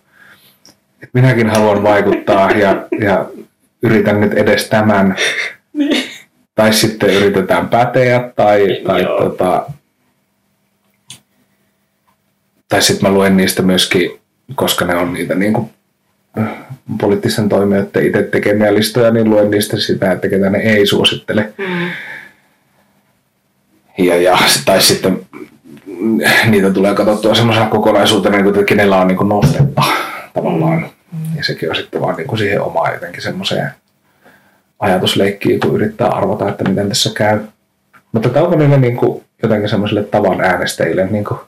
että 0.95 1.11
minäkin 1.13 1.51
haluan 1.51 1.83
vaikuttaa 1.83 2.51
ja, 2.51 2.87
ja 3.01 3.27
yritän 3.83 4.21
nyt 4.21 4.35
edes 4.35 4.69
tämän, 4.69 5.17
tai 6.55 6.73
sitten 6.73 7.11
yritetään 7.11 7.69
päteä, 7.69 8.31
tai, 8.37 8.81
tai 8.87 9.03
Joo. 9.03 9.23
tota, 9.23 9.67
tai 12.69 12.83
sitten 12.83 13.11
mä 13.11 13.15
luen 13.15 13.37
niistä 13.37 13.63
myöskin, 13.63 14.20
koska 14.55 14.85
ne 14.85 14.95
on 14.95 15.13
niitä 15.13 15.35
niin 15.35 15.53
kuin, 15.53 15.71
poliittisten 17.01 17.49
toimijoiden 17.49 18.07
itse 18.07 18.23
tekemiä 18.23 18.75
listoja, 18.75 19.11
niin 19.11 19.31
luen 19.31 19.51
niistä 19.51 19.81
sitä, 19.81 20.13
että 20.13 20.29
ketä 20.29 20.51
ne 20.51 20.59
ei 20.59 20.87
suosittele. 20.87 21.53
Mm. 21.59 21.91
Ja, 23.99 24.17
ja, 24.17 24.39
tai 24.65 24.83
sitten 24.83 25.21
mm, 25.87 26.19
niitä 26.47 26.71
tulee 26.71 26.95
katsottua 26.95 27.35
semmoisena 27.35 27.67
kokonaisuutena, 27.67 28.37
niin 28.37 28.45
kuin, 28.45 28.55
että 28.55 28.69
kenellä 28.69 29.01
on 29.01 29.09
niin 29.09 29.19
kuin 29.19 29.29
nostetta 29.29 29.83
tavallaan. 30.35 30.91
Ja 31.37 31.45
sekin 31.45 31.71
on 31.71 31.77
sitten 31.77 32.01
vaan 32.01 32.17
niin 32.17 32.27
kuin 32.27 32.39
siihen 32.39 32.63
omaan 32.63 32.95
jotenkin 32.95 33.23
semmoiseen 33.23 33.71
ajatusleikkiin, 34.79 35.61
kun 35.61 35.75
yrittää 35.75 36.09
arvata, 36.09 36.49
että 36.49 36.65
miten 36.69 36.89
tässä 36.89 37.11
käy. 37.15 37.41
Mutta 38.13 38.43
onko 38.43 38.57
niille 38.57 38.79
niin 38.79 38.97
kuin 38.97 39.25
jotenkin 39.43 39.69
semmoisille 39.69 40.03
tavan 40.03 40.41
äänestäjille 40.41 41.07
niin 41.07 41.25
kuin 41.25 41.41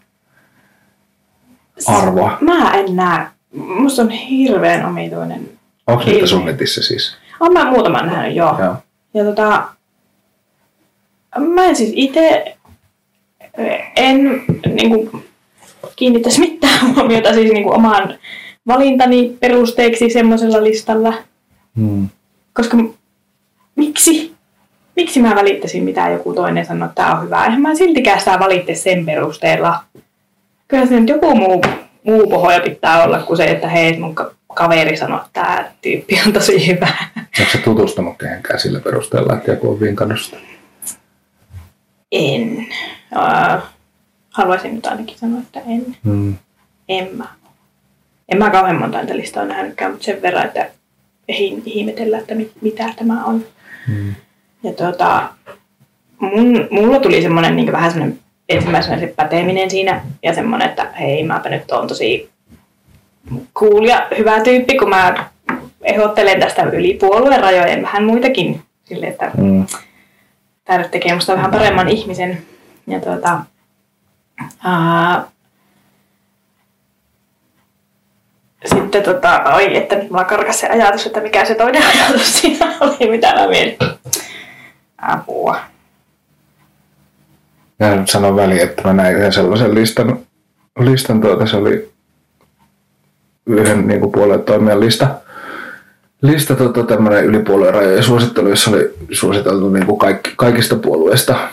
arvoa? 1.86 2.38
Mä 2.40 2.70
en 2.70 2.96
näe. 2.96 3.26
Musta 3.54 4.02
on 4.02 4.10
hirveän 4.10 4.86
omituinen. 4.86 5.50
Onko 5.86 6.04
niitä 6.04 6.26
sun 6.26 6.44
netissä 6.44 6.82
siis? 6.82 7.16
Olen 7.40 7.52
mä 7.52 7.70
muutaman 7.70 8.06
nähnyt, 8.06 8.36
joo. 8.36 8.58
Joo. 8.58 8.76
Ja 9.14 9.24
tota, 9.24 9.68
mä 11.38 11.64
en 11.64 11.76
siis 11.76 11.92
itse 11.94 12.56
en 13.96 14.44
niin 14.74 14.88
kuin, 14.90 15.24
kiinnittäisi 15.96 16.40
mitään 16.40 16.86
huomiota 16.94 17.34
siis 17.34 17.52
niin 17.52 17.64
kuin, 17.64 17.76
omaan 17.76 18.14
valintani 18.66 19.36
perusteeksi 19.40 20.10
semmoisella 20.10 20.64
listalla. 20.64 21.14
Hmm. 21.76 22.08
Koska 22.52 22.76
miksi? 23.76 24.32
Miksi 24.96 25.20
mä 25.20 25.34
välittäisin, 25.34 25.84
mitä 25.84 26.08
joku 26.08 26.34
toinen 26.34 26.66
sanoo, 26.66 26.88
että 26.88 27.02
tämä 27.02 27.14
on 27.14 27.24
hyvä? 27.24 27.44
Eihän 27.44 27.60
mä 27.60 27.74
siltikään 27.74 28.18
sitä 28.18 28.38
valitse 28.38 28.74
sen 28.74 29.06
perusteella. 29.06 29.80
Kyllä 30.72 30.86
se 30.86 31.00
nyt 31.00 31.08
joku 31.08 31.34
muu, 31.34 31.62
muu 32.04 32.26
pohoja 32.30 32.60
pitää 32.60 33.04
olla 33.04 33.18
kuin 33.18 33.36
se, 33.36 33.44
että 33.44 33.68
hei, 33.68 33.98
mun 33.98 34.14
ka- 34.14 34.34
kaveri 34.54 34.96
sanoo, 34.96 35.18
että 35.18 35.30
tämä 35.32 35.64
tyyppi 35.82 36.20
on 36.26 36.32
tosi 36.32 36.66
hyvä. 36.66 36.88
Onko 37.16 37.52
se 37.52 37.58
tutustunut 37.58 38.18
kehenkään 38.18 38.60
sillä 38.60 38.80
perusteella, 38.80 39.34
että 39.34 39.50
joku 39.50 39.70
on 39.70 39.80
vinkannut 39.80 40.20
sitä? 40.20 40.36
En. 42.12 42.66
Uh, 43.16 43.62
haluaisin 44.30 44.74
nyt 44.74 44.86
ainakin 44.86 45.18
sanoa, 45.18 45.40
että 45.40 45.60
en. 45.60 45.96
Hmm. 46.04 46.34
En 46.88 47.08
mä. 47.16 47.28
En 48.28 48.38
mä 48.38 48.50
kauhean 48.50 48.80
monta 48.80 48.98
niitä 48.98 49.16
listaa 49.16 49.44
nähnytkään, 49.44 49.90
mutta 49.90 50.04
sen 50.04 50.22
verran, 50.22 50.46
että 50.46 50.70
ehdin 51.28 51.62
ihmetellä, 51.64 52.18
että 52.18 52.34
mit, 52.34 52.52
mitä 52.60 52.94
tämä 52.96 53.24
on. 53.24 53.44
Hmm. 53.86 54.14
Ja 54.62 54.72
tuota, 54.72 55.28
mun, 56.20 56.68
mulla 56.70 57.00
tuli 57.00 57.22
semmoinen 57.22 57.56
niin 57.56 57.72
vähän 57.72 57.90
semmoinen 57.90 58.18
ensimmäisenä 58.52 59.00
se 59.00 59.06
päteminen 59.16 59.70
siinä 59.70 60.00
ja 60.22 60.34
semmoinen, 60.34 60.68
että 60.68 60.90
hei 61.00 61.24
mäpä 61.24 61.48
nyt 61.48 61.70
on 61.70 61.88
tosi 61.88 62.30
cool 63.54 63.84
ja 63.84 64.06
hyvä 64.18 64.40
tyyppi, 64.40 64.76
kun 64.78 64.88
mä 64.88 65.30
ehdottelen 65.82 66.40
tästä 66.40 66.62
yli 66.62 66.94
puolueen 66.94 67.40
rajojen 67.40 67.82
vähän 67.82 68.04
muitakin 68.04 68.62
sille, 68.84 69.06
että 69.06 69.30
Hmm. 69.36 69.66
tämä 70.64 70.84
tekee 70.84 71.14
musta 71.14 71.36
vähän 71.36 71.50
paremman 71.50 71.88
ihmisen. 71.88 72.42
Ja 72.86 73.00
tuota, 73.00 73.40
ää, 74.64 75.24
sitten 78.64 79.02
tota, 79.02 79.42
oi, 79.54 79.76
että 79.76 79.96
nyt 79.96 80.10
mulla 80.10 80.24
karkas 80.24 80.60
se 80.60 80.68
ajatus, 80.68 81.06
että 81.06 81.20
mikä 81.20 81.44
se 81.44 81.54
toinen 81.54 81.82
ajatus 81.94 82.40
siinä 82.40 82.76
oli, 82.80 83.10
mitä 83.10 83.34
mä 83.34 83.48
mietin. 83.48 83.76
Apua. 84.98 85.60
Nyt 87.90 88.08
sanon 88.08 88.36
väliin, 88.36 88.62
että 88.62 88.82
mä 88.84 88.92
näin 88.92 89.16
yhden 89.16 89.32
sellaisen 89.32 89.74
listan, 89.74 90.18
listan 90.78 91.20
tuota, 91.20 91.46
se 91.46 91.56
oli 91.56 91.92
yhden 93.46 93.88
niin 93.88 94.00
kuin 94.00 94.12
puolueen 94.12 94.42
toimijan 94.42 94.80
lista, 94.80 95.06
lista 96.22 96.54
tota, 96.54 96.82
tämmöinen 96.82 97.24
yli 97.24 97.38
puolueen 97.38 97.74
rajojen 97.74 98.02
suosittelu, 98.02 98.48
jossa 98.48 98.70
oli 98.70 98.94
suositeltu 99.12 99.68
niin 99.68 99.86
kuin 99.86 99.98
kaikki, 99.98 100.32
kaikista 100.36 100.76
puolueista. 100.76 101.48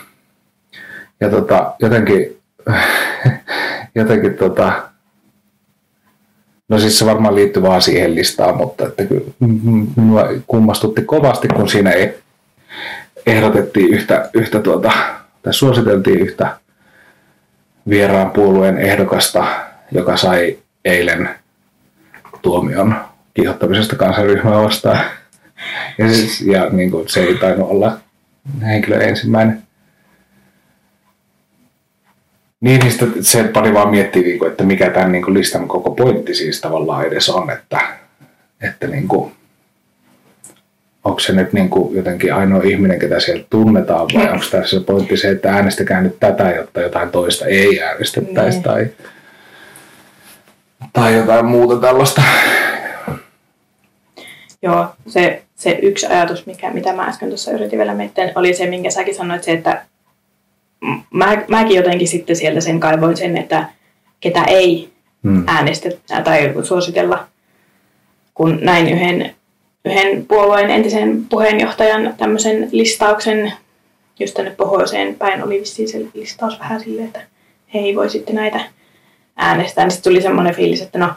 Ja 1.19 1.29
tota, 1.29 1.74
jotenkin 1.79 2.38
jotenkin 3.95 4.33
tota, 4.33 4.83
no 6.69 6.79
siis 6.79 7.00
se 7.00 7.05
varmaan 7.05 7.36
liittyy 7.36 7.62
vaan 7.62 7.81
siihen 7.81 8.15
listaan, 8.15 8.57
mutta 8.57 8.86
että 8.86 9.05
kyllä 9.05 9.21
kummastutti 10.48 11.01
kovasti, 11.01 11.48
kun 11.48 11.69
siinä 11.69 11.91
ei 11.91 12.17
ehdotettiin 13.25 13.93
yhtä, 13.93 14.29
yhtä 14.33 14.59
tuota, 14.59 14.91
tai 15.50 15.53
suositeltiin 15.53 16.20
yhtä 16.20 16.58
vieraan 17.89 18.32
puolueen 18.32 18.77
ehdokasta, 18.77 19.46
joka 19.91 20.18
sai 20.18 20.58
eilen 20.86 21.29
tuomion 22.41 22.96
kiihottamisesta 23.34 23.96
kansanryhmää 23.96 24.63
vastaan. 24.63 25.06
Ja, 25.98 26.13
siis, 26.13 26.41
ja 26.41 26.70
niin 26.70 26.91
kuin, 26.91 27.10
se 27.10 27.24
ei 27.24 27.36
tainnut 27.36 27.70
olla 27.70 27.98
henkilö 28.62 29.01
ensimmäinen. 29.01 29.63
Niin, 32.62 32.79
niin 32.79 33.24
se 33.24 33.44
pani 33.44 33.74
vaan 33.74 33.89
miettiä, 33.89 34.22
niin 34.22 34.39
kuin, 34.39 34.51
että 34.51 34.63
mikä 34.63 34.89
tämän 34.89 35.12
niin 35.12 35.24
kuin 35.24 35.34
listan 35.34 35.68
koko 35.68 35.91
pointti 35.91 36.34
siis 36.34 36.62
tavallaan 36.62 37.06
edes 37.06 37.29
on, 37.29 37.50
että, 37.50 37.79
että 38.62 38.88
niin 38.88 39.08
kuin, 39.08 39.32
onko 41.03 41.20
se 41.20 41.34
nyt 41.34 41.53
niin 41.53 41.70
kuin 41.70 41.96
jotenkin 41.96 42.34
ainoa 42.34 42.63
ihminen, 42.63 43.00
ketä 43.00 43.20
sieltä 43.20 43.46
tunnetaan, 43.50 44.08
vai 44.13 44.29
onko 44.29 44.46
tässä 44.51 44.79
se 44.79 44.86
pointti 44.86 45.18
se, 45.18 45.29
että 45.29 45.51
äänestäkää 45.51 46.01
nyt 46.01 46.20
tätä, 46.20 46.50
jotta 46.50 46.82
jotain 46.82 47.10
toista 47.10 47.46
ei 47.46 47.82
äänestettäisi, 47.82 48.58
niin. 48.58 48.63
tai, 48.63 48.88
tai 50.94 51.15
jotain 51.15 51.46
muuta 51.46 51.75
tällaista. 51.88 52.22
Joo, 54.62 54.86
se, 55.08 55.41
se 55.56 55.79
yksi 55.82 56.06
ajatus, 56.06 56.46
mikä, 56.46 56.72
mitä 56.72 56.94
mä 56.94 57.06
äsken 57.06 57.29
tuossa 57.29 57.51
yritin 57.51 57.79
vielä 57.79 57.94
miettiä, 57.94 58.32
oli 58.36 58.53
se, 58.53 58.65
minkä 58.65 58.89
säkin 58.89 59.15
sanoit, 59.15 59.44
se, 59.44 59.51
että 59.51 59.86
mä, 61.13 61.44
mäkin 61.48 61.77
jotenkin 61.77 62.08
sitten 62.08 62.36
sieltä 62.36 62.62
sen 62.62 62.79
kaivoin 62.79 63.18
sen, 63.18 63.38
että 63.38 63.65
ketä 64.20 64.44
ei 64.44 64.89
hmm. 65.24 65.44
äänestetä 65.48 66.22
tai 66.24 66.53
suositella, 66.63 67.27
kun 68.34 68.60
näin 68.62 68.89
yhden, 68.89 69.36
yhden 69.91 70.25
puolueen 70.25 70.69
entisen 70.69 71.25
puheenjohtajan 71.29 72.13
tämmöisen 72.17 72.69
listauksen, 72.72 73.53
just 74.19 74.34
tänne 74.34 74.51
pohjoiseen 74.51 75.15
päin 75.15 75.43
oli 75.43 75.60
vissiin 75.60 75.89
se 75.89 76.05
listaus 76.13 76.60
vähän 76.60 76.79
silleen, 76.79 77.08
että 77.08 77.22
he 77.74 77.79
ei 77.79 77.96
voi 77.96 78.10
sitten 78.10 78.36
näitä 78.36 78.60
äänestää, 79.36 79.84
niin 79.84 79.91
sitten 79.91 80.12
tuli 80.12 80.22
semmoinen 80.22 80.55
fiilis, 80.55 80.81
että 80.81 81.00
no, 81.00 81.10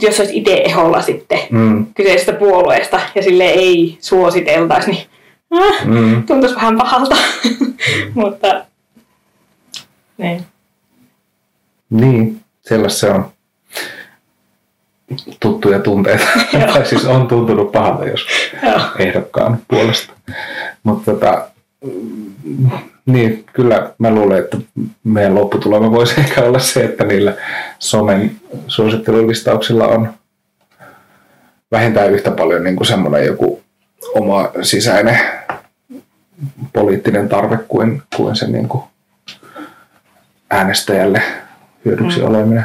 jos 0.00 0.20
olisi 0.20 0.36
itse 0.36 0.62
eholla 0.64 1.02
sitten 1.02 1.38
mm. 1.50 1.86
kyseisestä 1.94 2.32
puolueesta 2.32 3.00
ja 3.14 3.22
sille 3.22 3.44
ei 3.44 3.98
suositeltaisi, 4.00 4.90
niin 4.90 5.06
äh, 5.56 5.86
mm. 5.86 6.22
tuntuisi 6.26 6.56
vähän 6.56 6.78
pahalta. 6.78 7.16
Mutta 8.14 8.64
niin. 10.18 10.46
Niin, 11.90 12.40
sellaista 12.60 13.00
se 13.00 13.10
on 13.10 13.33
tuttuja 15.40 15.78
tunteita. 15.78 16.24
tai 16.72 16.86
siis 16.86 17.04
on 17.04 17.28
tuntunut 17.28 17.72
pahalta 17.72 18.06
jos 18.06 18.26
ehdokkaan 18.98 19.58
puolesta. 19.68 20.12
Mutta 20.82 21.12
tota, 21.12 21.48
niin, 23.06 23.44
kyllä 23.52 23.90
mä 23.98 24.10
luulen, 24.10 24.38
että 24.38 24.56
meidän 25.04 25.34
lopputulema 25.34 25.90
voisi 25.90 26.20
ehkä 26.20 26.42
olla 26.42 26.58
se, 26.58 26.84
että 26.84 27.04
niillä 27.04 27.34
somen 27.78 28.36
suosittelulistauksilla 28.66 29.86
on 29.86 30.14
vähintään 31.72 32.10
yhtä 32.10 32.30
paljon 32.30 32.64
niin 32.64 32.76
kuin 32.76 32.86
semmoinen 32.86 33.26
joku 33.26 33.62
oma 34.14 34.50
sisäinen 34.62 35.18
poliittinen 36.72 37.28
tarve 37.28 37.58
kuin, 37.68 38.02
kuin 38.16 38.36
se 38.36 38.46
niin 38.46 38.68
kuin 38.68 38.84
äänestäjälle 40.50 41.22
hyödyksi 41.84 42.20
mm. 42.20 42.26
oleminen. 42.26 42.64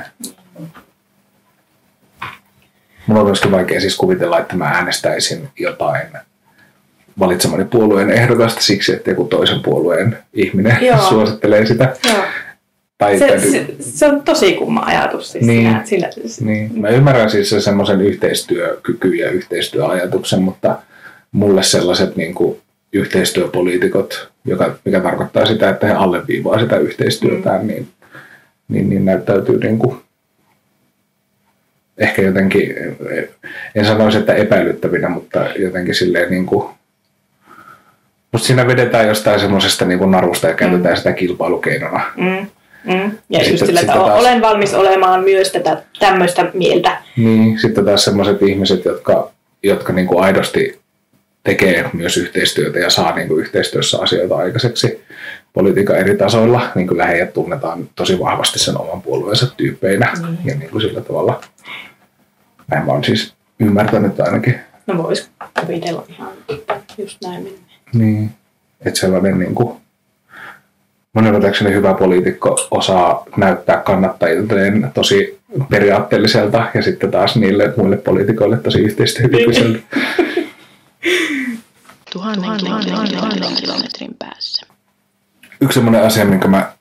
Mulla 3.09 3.21
on 3.21 3.27
myöskin 3.27 3.51
vaikea 3.51 3.81
siis 3.81 3.97
kuvitella, 3.97 4.39
että 4.39 4.55
mä 4.55 4.65
äänestäisin 4.65 5.49
jotain 5.59 6.07
valitsemani 7.19 7.65
puolueen 7.65 8.09
ehdokasta 8.09 8.61
siksi, 8.61 8.93
että 8.93 9.09
joku 9.09 9.23
toisen 9.23 9.59
puolueen 9.59 10.17
ihminen 10.33 10.77
Joo. 10.81 10.97
suosittelee 11.09 11.65
sitä. 11.65 11.95
Joo. 12.07 12.23
Tai, 12.97 13.19
se, 13.19 13.39
se, 13.39 13.65
se, 13.79 14.05
on 14.05 14.23
tosi 14.23 14.53
kumma 14.53 14.81
ajatus. 14.81 15.31
Siis 15.31 15.45
niin, 15.45 15.79
sillä, 15.83 16.09
sillä, 16.11 16.51
niin. 16.51 16.81
Mä 16.81 16.89
ymmärrän 16.89 17.29
siis 17.29 17.55
semmoisen 17.59 18.01
yhteistyökyky 18.01 19.15
ja 19.15 19.29
yhteistyöajatuksen, 19.29 20.41
mutta 20.41 20.77
mulle 21.31 21.63
sellaiset 21.63 22.15
niin 22.15 22.33
kuin 22.33 22.59
yhteistyöpoliitikot, 22.93 24.29
joka, 24.45 24.75
mikä 24.85 24.99
tarkoittaa 24.99 25.45
sitä, 25.45 25.69
että 25.69 25.87
he 25.87 25.93
alleviivaa 25.93 26.59
sitä 26.59 26.77
yhteistyötään, 26.77 27.61
mm. 27.61 27.67
niin, 27.67 27.87
niin, 28.67 28.89
niin 28.89 29.05
näyttäytyy 29.05 29.59
niin 29.59 29.79
kuin 29.79 29.97
ehkä 31.99 32.21
jotenkin, 32.21 32.75
en 33.75 33.85
sanoisi, 33.85 34.17
että 34.17 34.33
epäilyttävinä, 34.33 35.09
mutta 35.09 35.45
jotenkin 35.55 35.95
silleen 35.95 36.31
niin 36.31 36.45
kuin 36.45 36.69
mutta 38.31 38.47
siinä 38.47 38.67
vedetään 38.67 39.07
jostain 39.07 39.39
semmoisesta 39.39 39.85
niin 39.85 40.11
narusta 40.11 40.47
ja 40.47 40.53
käytetään 40.53 40.93
mm. 40.93 40.97
sitä 40.97 41.13
kilpailukeinona. 41.13 42.01
Mm. 42.17 42.47
Mm. 42.83 43.11
Ja, 43.29 43.39
ja 43.39 43.49
just 43.49 43.65
sillä, 43.65 43.79
että 43.79 43.93
taas, 43.93 44.19
olen 44.19 44.41
valmis 44.41 44.73
olemaan 44.73 45.23
myös 45.23 45.51
tätä 45.51 45.83
tämmöistä 45.99 46.45
mieltä. 46.53 47.01
Niin, 47.17 47.59
sitten 47.59 47.85
taas 47.85 48.05
semmoiset 48.05 48.41
ihmiset, 48.41 48.85
jotka, 48.85 49.31
jotka 49.63 49.93
niin 49.93 50.07
kuin 50.07 50.23
aidosti 50.23 50.79
tekee 51.43 51.89
myös 51.93 52.17
yhteistyötä 52.17 52.79
ja 52.79 52.89
saa 52.89 53.15
niin 53.15 53.27
kuin 53.27 53.39
yhteistyössä 53.39 53.97
asioita 54.01 54.37
aikaiseksi 54.37 55.03
politiikan 55.53 55.97
eri 55.97 56.17
tasoilla, 56.17 56.61
niin 56.75 56.87
kyllä 56.87 57.05
heidät 57.05 57.33
tunnetaan 57.33 57.89
tosi 57.95 58.19
vahvasti 58.19 58.59
sen 58.59 58.81
oman 58.81 59.01
puolueensa 59.01 59.47
tyyppeinä. 59.57 60.13
Mm. 60.21 60.37
Ja 60.45 60.55
niin 60.55 60.69
kuin 60.69 60.81
sillä 60.81 61.01
tavalla, 61.01 61.41
näin 62.71 62.85
mä 62.85 62.91
oon 62.91 63.03
siis 63.03 63.33
ymmärtänyt 63.59 64.19
ainakin. 64.19 64.59
No 64.87 64.97
vois 64.97 65.29
kuvitella 65.59 66.03
ihan 66.09 66.31
just 66.97 67.17
näin 67.23 67.43
mennä. 67.43 67.59
Niin, 67.93 68.31
että 68.85 68.99
sellainen 68.99 69.39
niin 69.39 69.55
kuin, 69.55 69.77
monenlaatuinen 71.13 71.73
hyvä 71.73 71.93
poliitikko 71.93 72.67
osaa 72.71 73.23
näyttää 73.37 73.77
kannattajilleen 73.77 74.91
tosi 74.93 75.39
periaatteelliselta 75.69 76.65
ja 76.73 76.81
sitten 76.81 77.11
taas 77.11 77.35
niille 77.35 77.73
muille 77.77 77.97
poliitikoille 77.97 78.57
tosi 78.57 78.79
yhteistyökykyiseltä. 78.79 79.79
Tuhannen, 82.13 82.59
tuhannen 82.59 83.55
kilometrin 83.61 84.15
päässä. 84.19 84.65
Yksi 85.61 85.73
sellainen 85.73 86.03
asia, 86.03 86.25
minkä 86.25 86.47
mä 86.47 86.71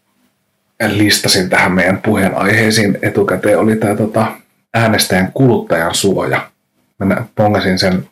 listasin 0.88 1.50
tähän 1.50 1.72
meidän 1.72 1.98
puheen 1.98 2.34
aiheisiin 2.34 2.98
etukäteen, 3.02 3.58
oli 3.58 3.76
tämä 3.76 3.94
tota, 3.94 4.26
äänestäjän 4.74 5.32
kuluttajan 5.34 5.94
suoja. 5.94 6.50
Mä 6.98 7.24
pongasin 7.34 7.78
sen 7.78 8.08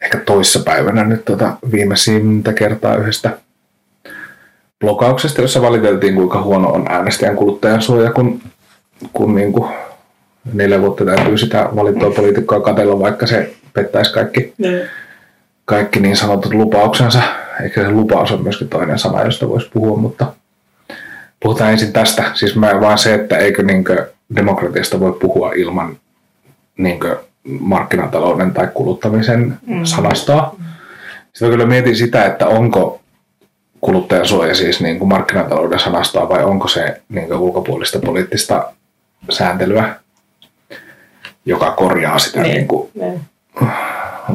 ehkä 0.00 0.18
toissapäivänä 0.18 1.04
nyt 1.04 1.24
tota 1.24 1.56
viimeisintä 1.72 2.52
kertaa 2.52 2.96
yhdestä 2.96 3.38
blokauksesta, 4.80 5.42
jossa 5.42 5.62
valiteltiin, 5.62 6.14
kuinka 6.14 6.42
huono 6.42 6.68
on 6.68 6.86
äänestäjän 6.88 7.36
kuluttajan 7.36 7.82
suoja, 7.82 8.12
kun, 8.12 8.40
kun 9.12 9.34
niin 9.34 9.52
kuin 9.52 9.70
neljä 10.52 10.80
vuotta 10.80 11.04
täytyy 11.04 11.38
sitä 11.38 11.68
valittua 11.76 12.10
poliitikkoa 12.10 12.60
katella, 12.60 12.98
vaikka 12.98 13.26
se 13.26 13.54
pettäisi 13.72 14.12
kaikki, 14.12 14.54
ne. 14.58 14.88
kaikki 15.64 16.00
niin 16.00 16.16
sanotut 16.16 16.54
lupauksensa. 16.54 17.22
Eikä 17.62 17.82
se 17.82 17.90
lupaus 17.90 18.32
on 18.32 18.42
myöskin 18.42 18.68
toinen 18.68 18.98
sana, 18.98 19.24
josta 19.24 19.48
voisi 19.48 19.70
puhua, 19.72 19.96
mutta 19.96 20.26
puhutaan 21.40 21.72
ensin 21.72 21.92
tästä. 21.92 22.24
Siis 22.34 22.56
mä 22.56 22.80
vaan 22.80 22.98
se, 22.98 23.14
että 23.14 23.38
eikö 23.38 23.62
niinkö 23.62 24.10
demokratiasta 24.36 25.00
voi 25.00 25.12
puhua 25.12 25.52
ilman 25.52 25.96
niinkö 26.76 27.18
markkinatalouden 27.60 28.50
tai 28.50 28.68
kuluttamisen 28.74 29.58
mm. 29.66 29.84
sanastoa. 29.84 30.56
Sitten 31.32 31.50
kyllä 31.50 31.66
mietin 31.66 31.96
sitä, 31.96 32.24
että 32.24 32.46
onko 32.46 33.00
kuluttajansuoja 33.80 34.54
siis 34.54 34.80
niin 34.80 34.98
kuin 34.98 35.08
markkinatalouden 35.08 35.78
sanastoa 35.78 36.28
vai 36.28 36.44
onko 36.44 36.68
se 36.68 37.00
niin 37.08 37.26
kuin 37.28 37.38
ulkopuolista 37.38 37.98
poliittista 37.98 38.72
sääntelyä, 39.30 39.94
joka 41.44 41.70
korjaa 41.70 42.18
sitä 42.18 42.42
niin, 42.42 42.54
niin 42.54 42.68
kuin 42.68 42.90
niin. 42.94 43.20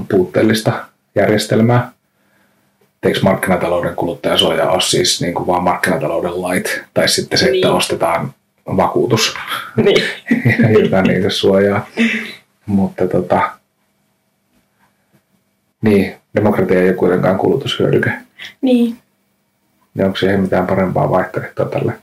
puutteellista 0.10 0.74
järjestelmää. 1.16 1.92
Eikö 3.04 3.20
markkinatalouden 3.24 3.96
kuluttajansuoja 3.96 4.70
ole 4.70 4.82
siis 4.82 5.22
niin 5.22 5.34
kuin 5.34 5.48
vaan 5.48 5.64
markkinatalouden 5.64 6.42
lait 6.42 6.82
tai 6.94 7.08
sitten 7.08 7.40
se, 7.40 7.46
että 7.46 7.52
niin. 7.52 7.68
ostetaan 7.68 8.34
vakuutus, 8.78 9.34
niin. 9.76 10.04
joka 10.84 11.02
niitä 11.02 11.30
suojaa. 11.30 11.86
Mutta 12.66 13.08
tota, 13.08 13.52
niin, 15.82 16.16
demokratia 16.36 16.80
ei 16.80 16.88
ole 16.88 16.96
kuitenkaan 16.96 17.38
kulutushyödyke. 17.38 18.12
Niin. 18.62 18.98
Ja 19.96 20.06
onko 20.06 20.18
siihen 20.18 20.42
mitään 20.42 20.68
parempaa 20.68 21.10
vaihtoehtoa 21.10 21.66
tälle? 21.66 21.94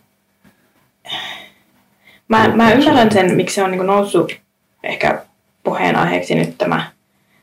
Mä, 2.29 2.49
mä 2.49 2.73
ymmärrän 2.73 3.13
sen, 3.13 3.37
miksi 3.37 3.55
se 3.55 3.63
on 3.63 3.71
niin 3.71 3.87
noussut 3.87 4.41
ehkä 4.83 5.23
puheenaiheeksi 5.63 6.35
nyt 6.35 6.59
tämä 6.59 6.91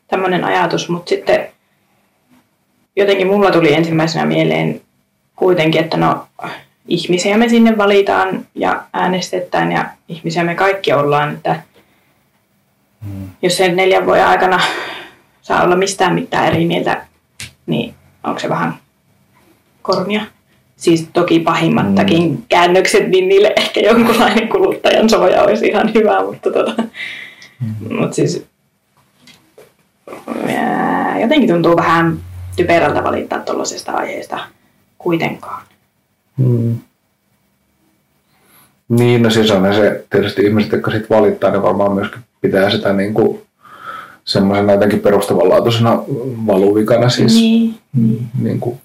tämmöinen 0.08 0.43
ajatus, 0.43 0.89
mutta 0.89 1.10
sitten 1.10 1.50
jotenkin 2.97 3.27
mulla 3.27 3.51
tuli 3.51 3.73
ensimmäisenä 3.73 4.25
mieleen 4.25 4.81
kuitenkin, 5.36 5.81
että 5.81 5.97
no 5.97 6.27
ihmisiä 6.88 7.38
me 7.38 7.49
sinne 7.49 7.77
valitaan 7.77 8.45
ja 8.55 8.83
äänestetään 8.93 9.71
ja 9.71 9.86
ihmisiä 10.10 10.43
me 10.43 10.55
kaikki 10.55 10.93
ollaan, 10.93 11.33
että 11.33 11.62
jos 13.41 13.57
sen 13.57 13.75
neljän 13.75 14.05
vuoden 14.05 14.27
aikana 14.27 14.60
saa 15.41 15.63
olla 15.63 15.75
mistään 15.75 16.13
mitään 16.13 16.47
eri 16.47 16.65
mieltä, 16.65 17.05
niin 17.65 17.93
onko 18.23 18.39
se 18.39 18.49
vähän 18.49 18.73
kornia? 19.81 20.21
Siis 20.75 21.10
toki 21.13 21.39
pahimmattakin 21.39 22.31
mm. 22.31 22.38
käännökset, 22.49 23.07
niin 23.07 23.27
niille 23.27 23.53
ehkä 23.57 23.79
jonkunlainen 23.79 24.49
kuluttajan 24.49 25.10
suoja 25.10 25.43
olisi 25.43 25.67
ihan 25.67 25.93
hyvä, 25.93 26.23
mutta 26.23 26.51
tota, 26.51 26.83
mm. 27.60 27.95
mut 27.99 28.13
siis 28.13 28.45
ää, 30.47 31.19
jotenkin 31.19 31.49
tuntuu 31.49 31.75
vähän 31.75 32.19
typerältä 32.58 33.04
valittaa 33.04 33.39
tuollaisesta 33.39 33.91
aiheesta 33.91 34.39
kuitenkaan. 34.98 35.63
Mm. 36.38 36.78
Niin, 38.89 39.22
no 39.22 39.30
siis 39.30 39.52
on 39.52 39.74
se 39.76 40.06
tietysti 40.10 40.46
ihmiset, 40.46 40.72
jotka 40.72 40.91
sitten 40.91 41.17
valittaa, 41.17 41.52
ne 41.52 41.62
varmaan 41.62 41.93
myöskin 41.93 42.22
pitää 42.41 42.70
sitä 42.70 42.93
niin 42.93 43.13
kuin 43.13 43.41
semmoisena 44.26 44.74
jotenkin 44.74 45.00
perustavanlaatuisena 45.00 46.04
valuvikana 46.48 47.10
siis, 47.10 47.34
Niin. 47.34 47.76
niin 48.41 48.60
kuin, 48.60 48.82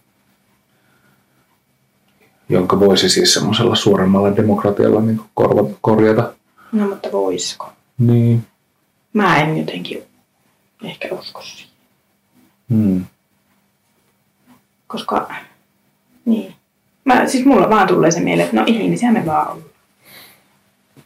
jonka 2.49 2.81
voisi 2.81 3.09
siis 3.09 3.35
semmoisella 3.35 3.75
suuremmalla 3.75 4.37
demokratialla 4.37 5.01
niin 5.01 5.17
kuin 5.17 5.31
korva, 5.35 5.71
korjata. 5.81 6.33
No 6.73 6.87
mutta 6.89 7.13
voisiko? 7.13 7.73
Niin. 7.99 8.45
Mä 9.13 9.39
en 9.41 9.59
jotenkin 9.59 10.03
ehkä 10.85 11.09
usko 11.15 11.43
siihen. 11.43 11.73
Hmm. 12.71 13.05
Koska, 14.93 15.29
niin. 16.25 16.55
Mä, 17.05 17.27
siis 17.27 17.45
mulla 17.45 17.71
vaan 17.71 17.89
tulee 17.89 18.11
se 18.11 18.21
mieleen, 18.21 18.45
että 18.45 18.57
no 18.57 18.63
ihmisiä 18.67 19.13
me 19.13 19.27
vaan 19.27 19.47
ollaan. 19.49 19.73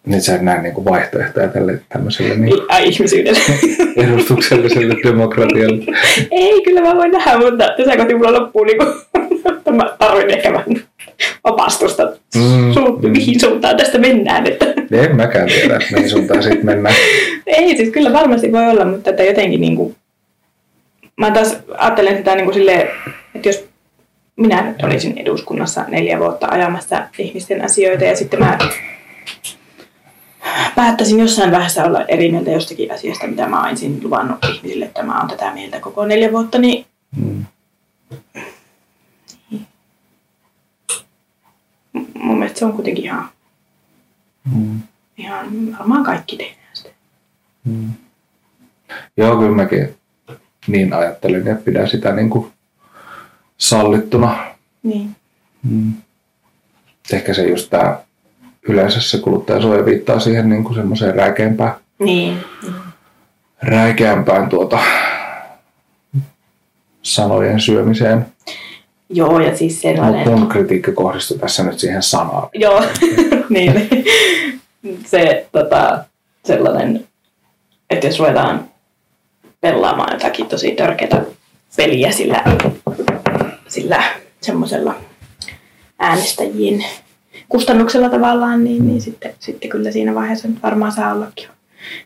Niin 0.06 0.22
sä 0.22 0.34
et 0.34 0.42
näe 0.42 0.62
niin 0.62 0.74
kuin 0.74 0.84
vaihtoehtoja 0.84 1.48
tälle 1.48 1.80
tämmöiselle 1.88 2.34
niin 2.36 2.54
Ai 2.68 2.88
ihmisyydelle. 2.88 3.38
edustukselliselle 4.06 4.94
demokratialle. 5.04 5.84
Ei, 6.30 6.62
kyllä 6.64 6.80
mä 6.80 6.96
voin 6.96 7.10
nähdä, 7.12 7.38
mutta 7.38 7.64
tässä 7.76 7.96
kohti 7.96 8.14
mulla 8.14 8.32
loppuu 8.32 8.64
niinku, 8.64 8.84
että 9.58 9.72
mä 9.72 9.94
tarvin 9.98 10.30
ehkä 10.30 10.52
vähän 10.52 10.66
opastusta, 11.44 12.02
Mm, 12.36 12.72
Su- 12.72 13.02
mm. 13.02 13.10
mihin 13.10 13.40
suuntaan 13.40 13.76
tästä 13.76 13.98
mennään. 13.98 14.46
Että. 14.46 14.66
En 14.92 15.16
mäkään 15.16 15.48
tiedä, 15.48 15.80
mihin 15.92 16.10
suuntaan 16.10 16.42
sitten 16.42 16.66
mennään. 16.66 16.94
Ei, 17.46 17.76
siis 17.76 17.90
kyllä 17.90 18.12
varmasti 18.12 18.52
voi 18.52 18.70
olla, 18.70 18.84
mutta 18.84 19.10
että 19.10 19.22
jotenkin 19.22 19.60
niinku, 19.60 19.94
mä 21.16 21.30
taas 21.30 21.56
ajattelen 21.78 22.16
sitä 22.16 22.34
niinku 22.34 22.52
silleen, 22.52 22.88
että 23.34 23.48
jos 23.48 23.64
minä 24.36 24.62
nyt 24.62 24.82
olisin 24.82 25.18
eduskunnassa 25.18 25.84
neljä 25.88 26.18
vuotta 26.18 26.46
ajamassa 26.50 27.08
ihmisten 27.18 27.64
asioita 27.64 28.04
ja 28.04 28.16
sitten 28.16 28.38
mä 28.40 28.58
päättäisin 30.76 31.20
jossain 31.20 31.50
vaiheessa 31.52 31.84
olla 31.84 32.04
eri 32.04 32.30
mieltä 32.32 32.50
jostakin 32.50 32.92
asiasta, 32.94 33.26
mitä 33.26 33.48
mä 33.48 33.68
olisin 33.68 34.00
luvannut 34.02 34.38
ihmisille, 34.44 34.84
että 34.84 35.02
mä 35.02 35.18
oon 35.18 35.28
tätä 35.28 35.52
mieltä 35.54 35.80
koko 35.80 36.06
neljä 36.06 36.32
vuotta, 36.32 36.58
niin 36.58 36.86
Mm. 37.16 37.44
mun 42.14 42.38
mielestä 42.38 42.58
se 42.58 42.64
on 42.64 42.72
kuitenkin 42.72 43.04
ihan, 43.04 43.28
Mm. 44.54 44.80
ihan 45.16 45.46
varmaan 45.78 46.04
kaikki 46.04 46.36
tehdään 46.36 46.68
sitä. 46.74 46.90
Mm. 47.64 47.90
Joo, 49.16 49.36
kyllä 49.36 49.56
mäkin 49.56 49.94
niin 50.66 50.92
ajattelin 50.92 51.46
ja 51.46 51.54
pidän 51.54 51.88
sitä 51.88 52.12
niin 52.12 52.30
kuin 52.30 52.52
sallittuna. 53.58 54.44
Niin. 54.82 55.16
Mm. 55.62 55.92
Ehkä 57.12 57.34
se 57.34 57.42
just 57.48 57.70
tämä 57.70 57.98
yleensä 58.68 59.00
se 59.00 59.18
kuluttajasuoja 59.18 59.84
viittaa 59.84 60.20
siihen 60.20 60.48
niin 60.48 60.64
kuin 60.64 60.74
semmoiseen 60.74 61.14
räikeämpään, 61.14 61.74
Niin. 61.98 62.38
räikeämpään 63.62 64.48
tuota 64.48 64.78
sanojen 67.02 67.60
syömiseen. 67.60 68.26
Joo, 69.08 69.40
ja 69.40 69.56
siis 69.56 69.80
sellainen... 69.80 70.14
Mutta 70.20 70.30
mun 70.36 70.48
kritiikki 70.48 70.92
kohdistui 70.92 71.38
tässä 71.38 71.62
nyt 71.64 71.78
siihen 71.78 72.02
sanaan. 72.02 72.48
Joo, 72.54 72.82
niin. 73.48 73.88
Se 75.04 75.46
tota, 75.52 76.04
sellainen, 76.44 77.06
että 77.90 78.06
jos 78.06 78.18
ruvetaan 78.18 78.64
pelaamaan 79.60 80.12
jotakin 80.12 80.46
tosi 80.46 80.70
törkeätä 80.70 81.22
peliä 81.76 82.12
sillä, 82.12 82.42
sillä 83.68 84.04
semmoisella 84.40 84.94
äänestäjien 85.98 86.84
kustannuksella 87.48 88.08
tavallaan, 88.08 88.64
niin, 88.64 88.86
niin 88.86 89.00
sitten, 89.00 89.34
sitten 89.38 89.70
kyllä 89.70 89.90
siinä 89.90 90.14
vaiheessa 90.14 90.48
nyt 90.48 90.62
varmaan 90.62 90.92
saa 90.92 91.14
ollakin 91.14 91.48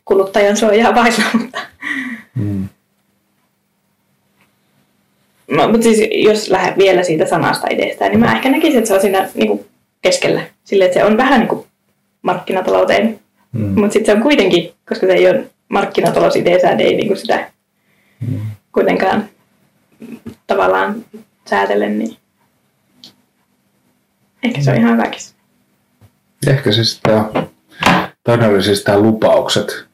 kuluttajan 0.05 0.57
suojaa 0.57 0.95
vailla, 0.95 1.23
mutta 1.41 1.59
Mm. 2.35 2.67
No, 5.47 5.67
mutta 5.67 5.83
siis 5.83 6.09
jos 6.11 6.49
lähden 6.49 6.77
vielä 6.77 7.03
siitä 7.03 7.25
sanasta 7.25 7.67
edestään, 7.67 8.11
niin 8.11 8.19
mä 8.19 8.35
ehkä 8.35 8.49
näkisin, 8.49 8.77
että 8.77 8.87
se 8.87 8.93
on 8.93 9.01
siinä 9.01 9.29
niin 9.35 9.47
kuin 9.47 9.65
keskellä. 10.01 10.41
Sille, 10.63 10.85
että 10.85 10.99
se 10.99 11.05
on 11.05 11.17
vähän 11.17 11.39
niin 11.39 11.47
kuin 11.47 11.65
markkinatalouteen. 12.21 13.19
Mm. 13.51 13.79
Mutta 13.79 13.93
sitten 13.93 14.05
se 14.13 14.17
on 14.17 14.23
kuitenkin, 14.23 14.71
koska 14.89 15.07
se 15.07 15.13
ei 15.13 15.29
ole 15.29 15.43
markkinatalous 15.69 16.35
itseessään, 16.35 16.79
ei 16.79 16.95
niin 16.95 17.07
kuin 17.07 17.17
sitä 17.17 17.51
Mm. 18.27 18.39
kuitenkaan 18.71 19.29
tavallaan 20.47 21.05
säätele, 21.51 21.89
niin 21.89 22.17
ehkä 24.43 24.61
se 24.61 24.71
on 24.71 24.77
ihan 24.77 24.93
hyväkin. 24.93 25.19
Ehkä 26.47 26.69
tämä, 27.03 27.29
toinen 28.23 28.49
oli 28.49 28.63
siis 28.63 28.83
tämä 28.83 28.99
lupaukset. 28.99 29.85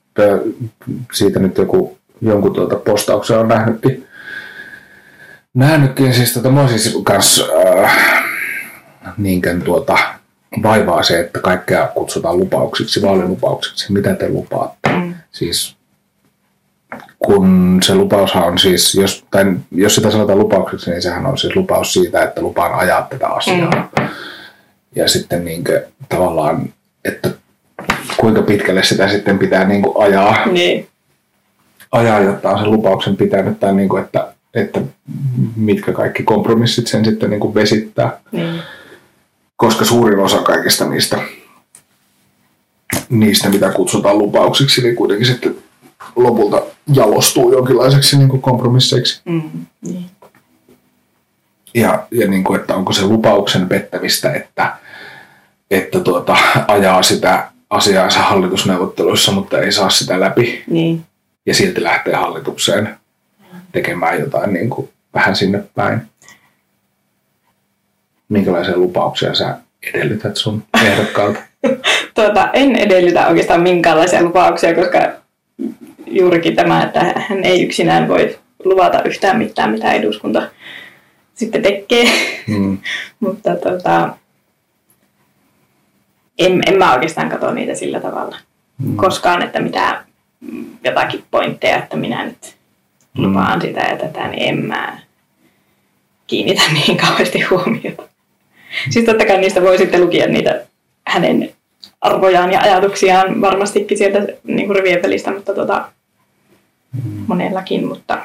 Siitä 1.14 1.40
nyt 1.40 1.58
joku, 1.58 1.98
jonkun 2.22 2.54
tuota 2.54 2.76
postauksen 2.76 3.40
on 3.40 3.48
nähnytkin. 3.48 4.08
Nähnytkin 5.54 6.14
siis 6.14 6.34
tota, 6.34 6.50
mä 6.50 6.68
siis 6.68 7.00
kans 7.04 7.44
äh, 7.84 8.24
niinkään 9.18 9.62
tuota, 9.62 9.98
vaivaa 10.64 11.04
se, 11.04 11.20
että 11.20 11.40
kaikkea 11.40 11.88
kutsutaan 11.88 12.38
lupauksiksi, 12.38 13.02
vaalilupauksiksi. 13.02 13.94
Mitä 13.94 14.16
te 14.16 14.30
lupaatte? 14.30 14.90
Mm. 14.90 15.14
Siis 15.32 15.77
kun 17.20 17.80
se 17.84 17.96
lupaushan 17.96 18.44
on 18.44 18.58
siis, 18.58 18.96
jos, 18.96 19.26
tai 19.32 19.46
jos 19.72 19.96
sitä 19.96 20.12
sanotaan 20.12 20.40
lupaukseksi, 20.40 20.90
niin 20.90 21.02
sehän 21.02 21.26
on 21.26 21.38
siis 21.38 21.56
lupaus 21.56 21.94
siitä, 21.94 22.24
että 22.24 22.42
lupaan 22.42 22.74
ajaa 22.80 23.02
tätä 23.10 23.28
asiaa. 23.28 23.90
Mm. 24.00 24.08
Ja 24.96 25.08
sitten 25.08 25.46
niin 25.46 25.64
kuin, 25.64 25.80
tavallaan, 26.10 26.70
että 27.06 27.30
kuinka 28.18 28.42
pitkälle 28.42 28.84
sitä 28.84 29.08
sitten 29.08 29.40
pitää 29.40 29.64
niin 29.66 29.82
kuin 29.82 30.04
ajaa, 30.06 30.46
Niin. 30.46 30.88
ajaa, 31.92 32.20
jotta 32.20 32.50
on 32.50 32.60
sen 32.60 32.72
lupauksen 32.72 33.18
pitänyt, 33.18 33.60
tai 33.60 33.74
niin 33.74 33.90
kuin, 33.90 34.04
että, 34.04 34.34
että 34.54 34.82
mitkä 35.56 35.92
kaikki 35.94 36.24
kompromissit 36.24 36.88
sen 36.88 37.06
sitten 37.06 37.30
niin 37.30 37.40
kuin 37.40 37.56
vesittää 37.56 38.20
niin. 38.32 38.62
koska 39.56 39.86
suurin 39.86 40.20
osa 40.20 40.38
kaikista 40.38 40.90
niistä, 40.90 41.20
niistä 43.10 43.50
mitä 43.50 43.70
kutsutaan 43.70 44.18
lupauksiksi, 44.18 44.82
niin 44.82 44.96
kuitenkin 44.96 45.28
sitten 45.28 45.56
lopulta 46.16 46.62
jalostuu 46.94 47.52
jonkinlaiseksi 47.52 48.18
niin 48.18 48.30
kuin 48.30 48.42
kompromisseiksi. 48.42 49.22
Mm. 49.26 49.52
niin. 49.82 50.06
Ja, 51.74 52.08
ja 52.12 52.28
niin 52.28 52.44
kuin, 52.44 52.60
että 52.60 52.76
onko 52.76 52.94
se 52.94 53.06
lupauksen 53.06 53.70
pettämistä, 53.70 54.34
että, 54.34 54.74
että 55.72 56.00
tuota, 56.00 56.38
ajaa 56.68 57.04
sitä 57.04 57.52
asiaansa 57.70 58.20
hallitusneuvotteluissa, 58.20 59.32
mutta 59.32 59.60
ei 59.60 59.72
saa 59.72 59.90
sitä 59.90 60.20
läpi 60.20 60.64
Niin. 60.68 61.06
ja 61.46 61.54
silti 61.54 61.84
lähtee 61.84 62.16
hallitukseen 62.16 62.98
tekemään 63.72 64.20
jotain 64.20 64.54
niin 64.54 64.70
kuin 64.70 64.90
vähän 65.14 65.36
sinne 65.36 65.64
päin. 65.76 66.02
Minkälaisia 68.30 68.78
lupauksia 68.78 69.34
sä 69.34 69.58
edellytät 69.94 70.38
sun 70.38 70.64
ehdokkaalta? 70.84 71.40
Tuota, 72.16 72.50
en 72.54 72.76
edellytä 72.76 73.28
oikeastaan 73.28 73.62
minkäänlaisia 73.62 74.24
lupauksia, 74.24 74.76
koska 74.76 75.00
juurikin 76.10 76.56
tämä, 76.56 76.84
että 76.84 77.00
hän 77.30 77.44
ei 77.44 77.64
yksinään 77.64 78.08
voi 78.08 78.40
luvata 78.64 79.04
yhtään 79.04 79.38
mitään, 79.38 79.72
mitä 79.72 79.92
eduskunta 79.94 80.42
sitten 81.34 81.62
tekee. 81.62 82.10
Mm. 82.48 82.78
Mutta 83.20 83.56
tota, 83.56 84.10
en, 86.38 86.62
en 86.68 86.78
mä 86.78 86.94
oikeastaan 86.94 87.30
katso 87.30 87.52
niitä 87.52 87.76
sillä 87.76 88.00
tavalla 88.00 88.38
Mm. 88.78 88.96
koskaan, 88.96 89.42
että 89.42 89.60
mitä 89.60 90.04
mm, 90.40 90.66
jotakin 90.84 91.24
pointteja, 91.32 91.78
että 91.78 91.98
minä 91.98 92.26
nyt 92.26 92.56
lupaan 93.18 93.62
sitä 93.62 93.80
ja 93.80 93.98
tätä, 93.98 94.28
niin 94.28 94.44
en 94.50 94.66
mä 94.66 95.00
kiinnitä 96.28 96.62
niin 96.74 96.98
kauheasti 96.98 97.42
huomiota. 97.42 98.04
Siis 98.90 99.06
totta 99.06 99.26
kai 99.26 99.38
niistä 99.38 99.62
voi 99.62 99.78
sitten 99.78 100.02
lukea 100.02 100.28
niitä 100.28 100.66
hänen 101.08 101.52
arvojaan 102.02 102.52
ja 102.52 102.62
ajatuksiaan 102.62 103.42
varmastikin 103.42 103.98
sieltä 103.98 104.28
niin 104.44 104.68
kuin 104.68 104.76
rivien 104.76 105.04
välistä, 105.04 105.32
mutta 105.32 105.54
tota, 105.54 105.90
monellakin, 107.28 107.88
mutta 107.88 108.18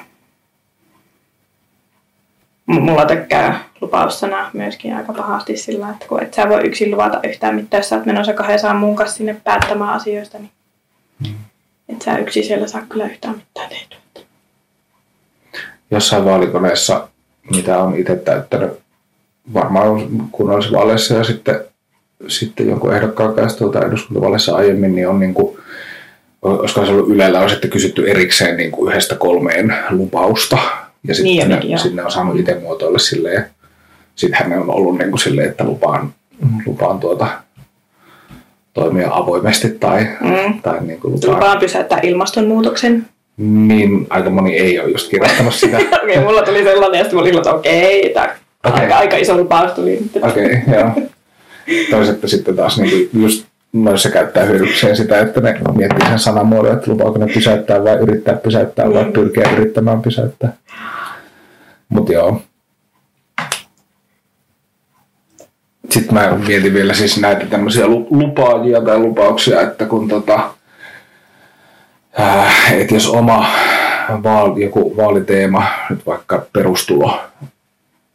Mulla 2.67 3.07
tökkää 3.07 3.65
lupaussana 3.81 4.51
myöskin 4.53 4.97
aika 4.97 5.13
pahasti 5.13 5.57
sillä, 5.57 5.91
että 5.91 6.07
kun 6.09 6.23
et 6.23 6.35
sä 6.35 6.49
voi 6.49 6.61
yksin 6.67 6.91
luvata 6.91 7.21
yhtään 7.25 7.55
mitään, 7.55 7.79
jos 7.79 7.89
sä 7.89 7.97
oot 7.97 8.07
menossa 8.07 8.33
kahdestaan 8.33 8.77
muun 8.77 8.97
kanssa 8.97 9.17
sinne 9.17 9.41
päättämään 9.45 9.95
asioista, 9.95 10.39
niin 10.39 10.51
et 11.89 12.03
sä 12.03 12.19
yksin 12.19 12.45
siellä 12.45 12.67
saa 12.67 12.83
kyllä 12.89 13.07
yhtään 13.07 13.35
mitään 13.35 13.69
tehtyä. 13.69 13.99
Jossain 15.91 16.25
vaalikoneessa, 16.25 17.09
mitä 17.51 17.79
on 17.79 17.97
itse 17.97 18.17
täyttänyt, 18.17 18.71
varmaan 19.55 20.09
kunnallisvaaleissa 20.33 21.15
ja 21.15 21.25
sitten, 21.25 21.61
sitten 22.29 22.69
jonkun 22.69 22.95
ehdokkaan 22.95 23.35
kanssa 23.35 23.59
tuolta 23.59 23.87
eduskuntavaaleissa 23.87 24.57
aiemmin, 24.57 24.95
niin 24.95 25.09
on 25.09 25.21
niin 25.21 25.35
kuin, 25.35 25.59
olisiko 26.43 26.87
se 26.87 26.93
ollut 26.93 27.09
Ylellä 27.09 27.41
on 27.41 27.51
sitten 27.51 27.71
kysytty 27.71 28.11
erikseen 28.11 28.57
niin 28.57 28.71
kuin 28.71 28.91
yhdestä 28.93 29.15
kolmeen 29.15 29.77
lupausta. 29.91 30.59
Ja 31.09 31.15
sitten 31.15 31.33
Niin, 31.37 31.49
ne, 31.49 31.61
joo. 31.63 31.79
sinne 31.79 32.05
on 32.05 32.11
saanut 32.11 32.39
itse 32.41 32.55
muotoilla 32.61 32.99
silleen. 32.99 33.45
Sitten 34.15 34.39
hän 34.51 34.61
on 34.61 34.71
ollut 34.71 34.99
niin 34.99 35.11
kuin 35.11 35.21
silleen, 35.21 35.49
että 35.49 35.65
lupaan, 35.65 36.15
lupaan 36.67 37.01
tuota, 37.01 37.27
toimia 38.75 39.09
avoimesti 39.13 39.69
tai, 39.71 40.07
Mm. 40.21 40.63
tai 40.63 40.81
niin 40.81 41.01
kuin 41.01 41.13
lupaan. 41.13 41.35
Lupaan 41.35 41.59
pysäyttää 41.59 42.01
ilmastonmuutoksen. 42.03 43.07
Niin 43.37 44.07
aika 44.11 44.31
moni 44.31 44.57
ei 44.59 44.81
ole 44.81 44.91
just 44.91 45.11
kirjoittanut 45.11 45.55
sitä. 45.55 45.77
Okei, 45.79 45.91
okay, 46.03 46.21
mulla 46.25 46.43
tuli 46.43 46.65
sellainen, 46.65 46.99
ja 46.99 47.05
sitten 47.05 47.17
mä 47.17 47.21
olin, 47.21 47.37
että 47.37 47.53
okei, 47.55 48.11
okay, 48.11 48.23
Okei. 48.65 48.81
aika, 48.83 48.97
aika 48.97 49.17
iso 49.17 49.37
lupaus 49.37 49.73
tuli. 49.73 49.99
Okei, 50.23 50.45
okay, 50.45 50.75
joo. 50.75 50.91
Toiset 51.91 52.19
sitten 52.27 52.57
taas 52.57 52.79
niin 52.79 53.11
just 53.13 53.47
noissa 53.73 54.11
käyttää 54.11 54.45
hyödykseen 54.45 54.97
sitä, 54.97 55.21
että 55.21 55.41
ne 55.41 55.59
miettii 55.75 56.09
sen 56.09 56.19
sanamuodon, 56.19 56.73
että 56.73 56.91
lupaako 56.91 57.19
ne 57.19 57.27
pysäyttää 57.27 57.85
vai 57.85 57.97
yrittää 57.97 58.35
pysäyttää 58.35 58.93
vai 58.95 59.05
Mm. 59.05 59.13
pyrkiä 59.13 59.51
yrittämään 59.53 60.03
pysäyttää. 60.03 60.53
Mutta 61.89 62.13
joo. 62.13 62.43
Sitten 65.91 66.15
mä 66.15 66.39
mietin 66.47 66.75
vielä 66.75 66.95
siis 66.95 67.21
näitä 67.21 67.47
tämmöisiä 67.47 67.87
lu- 67.87 68.07
lupaajia 68.11 68.81
tai 68.81 68.99
lupauksia, 68.99 69.61
että 69.61 69.85
kun 69.85 70.09
tota, 70.09 70.51
äh, 72.21 72.73
että 72.73 72.95
jos 72.95 73.09
oma 73.09 73.47
vaali, 74.23 74.65
joku 74.65 74.97
vaaliteema, 74.97 75.67
nyt 75.91 76.07
vaikka 76.07 76.47
perustulo, 76.53 77.21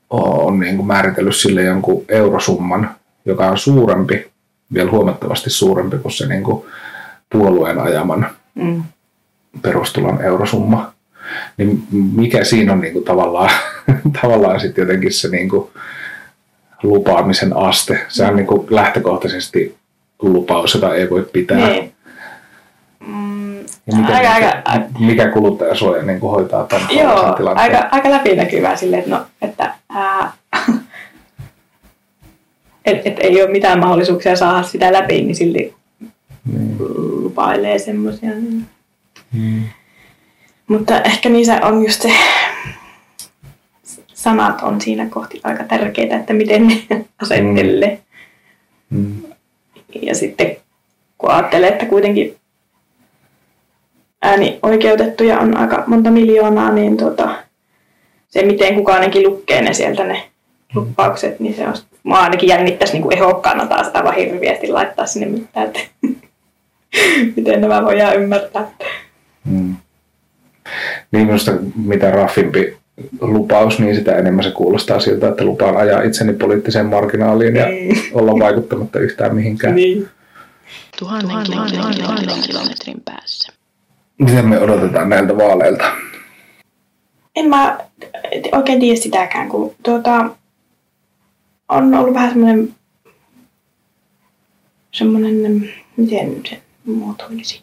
on 0.10 0.60
niin 0.60 0.76
kuin 0.76 0.88
määritellyt 0.88 1.36
sille 1.36 1.62
jonkun 1.64 2.06
eurosumman, 2.10 2.96
joka 3.26 3.48
on 3.48 3.58
suurempi, 3.58 4.32
vielä 4.74 4.92
huomattavasti 4.92 5.50
suurempi 5.50 5.98
kuin 5.98 6.12
se 6.12 6.28
niin 6.28 6.44
kuin 6.44 6.66
puolueen 7.30 7.80
ajaman 7.80 8.30
Mm. 8.56 8.84
perustulon 9.62 10.22
eurosumma, 10.22 10.92
niin 11.58 11.88
mikä 11.92 12.44
siinä 12.44 12.74
on 12.74 12.80
niin 12.82 12.94
kuin 12.94 13.06
tavallaan, 13.06 13.50
tavallaan 14.22 14.60
sitten 14.60 14.82
jotenkin 14.82 15.14
se 15.14 15.28
niin 15.28 15.50
kuin 15.50 15.70
lupaamisen 16.84 17.58
aste. 17.58 18.06
Se 18.08 18.26
on 18.26 18.36
niin 18.36 18.48
kuin 18.48 18.68
lähtökohtaisesti 18.70 19.78
lupaus, 20.22 20.74
jota 20.74 20.96
ei 20.96 21.10
voi 21.10 21.30
pitää. 21.34 21.58
Niin. 21.58 21.94
Mm, 23.08 23.58
Ja 23.60 23.96
miten, 23.98 24.16
aika, 24.16 24.30
aika, 24.66 24.86
mikä 25.00 25.30
kuluttajasuoja 25.32 26.04
niin 26.04 26.20
kuin 26.20 26.32
hoitaa 26.32 26.64
tämän 26.64 26.88
Joo, 26.90 27.34
tilanteen? 27.34 27.76
aika, 27.76 27.88
aika 27.92 28.12
läpinäkyvää 28.12 28.76
silleen, 28.76 29.00
että, 29.04 29.16
no, 29.16 29.26
että 29.42 29.74
ää, 29.90 30.32
et, 32.88 33.08
et 33.08 33.20
ei 33.20 33.42
ole 33.42 33.52
mitään 33.52 33.80
mahdollisuuksia 33.80 34.36
saada 34.36 34.64
sitä 34.64 34.94
läpi, 34.94 35.22
niin 35.22 35.36
silti 35.36 35.74
Niin. 36.54 36.76
lupailee 37.24 37.80
semmoisia. 37.80 38.30
Niin. 38.30 38.66
Mm. 39.34 39.64
Mutta 40.68 41.02
ehkä 41.02 41.30
niissä 41.30 41.60
on 41.66 41.84
just 41.84 42.02
se, 42.02 42.10
sanat 44.14 44.62
on 44.62 44.82
siinä 44.82 45.10
kohti 45.10 45.42
aika 45.44 45.64
tärkeitä, 45.64 46.16
että 46.18 46.34
miten 46.34 46.68
ne 46.68 46.76
asettelee. 47.22 48.00
Mm. 48.90 49.22
Ja 50.02 50.16
sitten 50.16 50.58
kun 51.18 51.32
ajattelee, 51.32 51.70
että 51.70 51.86
kuitenkin 51.86 52.36
äänioikeutettuja 54.22 55.40
on 55.40 55.58
aika 55.58 55.84
monta 55.88 56.12
miljoonaa, 56.12 56.72
niin 56.72 56.98
tota, 56.98 57.30
se 58.30 58.46
miten 58.46 58.76
kukaan 58.76 59.00
ainakin 59.00 59.28
lukee 59.30 59.62
ne 59.62 59.74
sieltä 59.74 60.04
ne 60.04 60.24
lupaukset, 60.76 61.40
niin 61.40 61.56
se 61.56 61.68
on, 61.68 61.74
mä 62.08 62.20
ainakin 62.20 62.50
jännittäisi 62.50 62.94
niin 62.94 63.04
kuin 63.04 63.18
ehokkaana 63.18 63.66
taas 63.66 63.88
aivan 63.94 64.16
hirveästi 64.16 64.68
laittaa 64.68 65.06
sinne 65.06 65.28
mitään, 65.28 65.68
että 65.68 65.80
miten 67.36 67.62
nämä 67.62 67.84
voidaan 67.84 68.16
ymmärtää. 68.16 68.68
Mm. 69.46 69.76
Niin 71.12 71.26
minusta 71.26 71.52
mitä 71.76 72.12
raffimpi 72.12 72.78
lupaus, 73.22 73.80
niin 73.80 73.96
sitä 73.96 74.16
enemmän 74.16 74.44
se 74.44 74.52
kuulostaa 74.52 75.00
siltä, 75.00 75.28
että 75.28 75.44
lupaan 75.46 75.78
ajaa 75.78 76.02
itseni 76.02 76.34
poliittiseen 76.34 76.86
marginaaliin 76.86 77.56
ja 77.56 77.66
Niin. 77.66 77.98
olla 78.14 78.40
vaikuttamatta 78.40 79.00
yhtään 79.00 79.36
mihinkään. 79.36 79.76
Niin. 79.76 80.10
Tuhannen, 81.00 81.44
kilometrin, 81.46 82.42
kilometrin 82.48 83.02
päässä. 83.06 83.54
Mitä 84.18 84.42
me 84.42 84.60
odotetaan 84.60 85.10
näiltä 85.10 85.38
vaaleilta? 85.38 85.86
En 87.36 87.50
mä 87.50 87.78
oikein 88.52 88.80
tiedä 88.80 88.96
sitäkään, 89.02 89.50
kun 89.50 89.76
tuota, 89.84 90.30
on 91.70 91.96
ollut 91.96 92.14
vähän 92.14 92.30
semmoinen, 92.30 92.76
semmoinen, 94.92 95.70
miten 95.98 96.42
se 96.50 96.62
muotoilisi, 96.86 97.62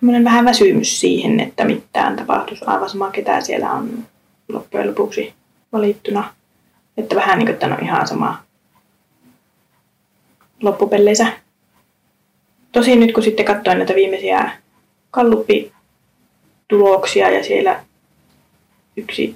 semmoinen 0.00 0.24
vähän 0.24 0.44
väsymys 0.44 1.00
siihen, 1.00 1.40
että 1.40 1.64
mitään 1.64 2.16
tapahtuisi 2.16 2.64
aivan 2.64 2.90
sama, 2.90 3.10
ketä 3.10 3.40
siellä 3.40 3.72
on 3.72 4.04
loppujen 4.48 4.88
lopuksi 4.88 5.34
valittuna. 5.72 6.34
Että 6.96 7.16
vähän 7.16 7.38
niin 7.38 7.58
kuin, 7.58 7.72
on 7.72 7.84
ihan 7.84 8.08
sama 8.08 8.42
loppupeleissä. 10.62 11.26
Tosin 12.72 13.00
nyt 13.00 13.12
kun 13.12 13.22
sitten 13.22 13.46
katsoin 13.46 13.78
näitä 13.78 13.94
viimeisiä 13.94 14.50
Gallup-tuloksia 15.12 17.30
ja 17.30 17.44
siellä 17.44 17.84
yksi 18.96 19.34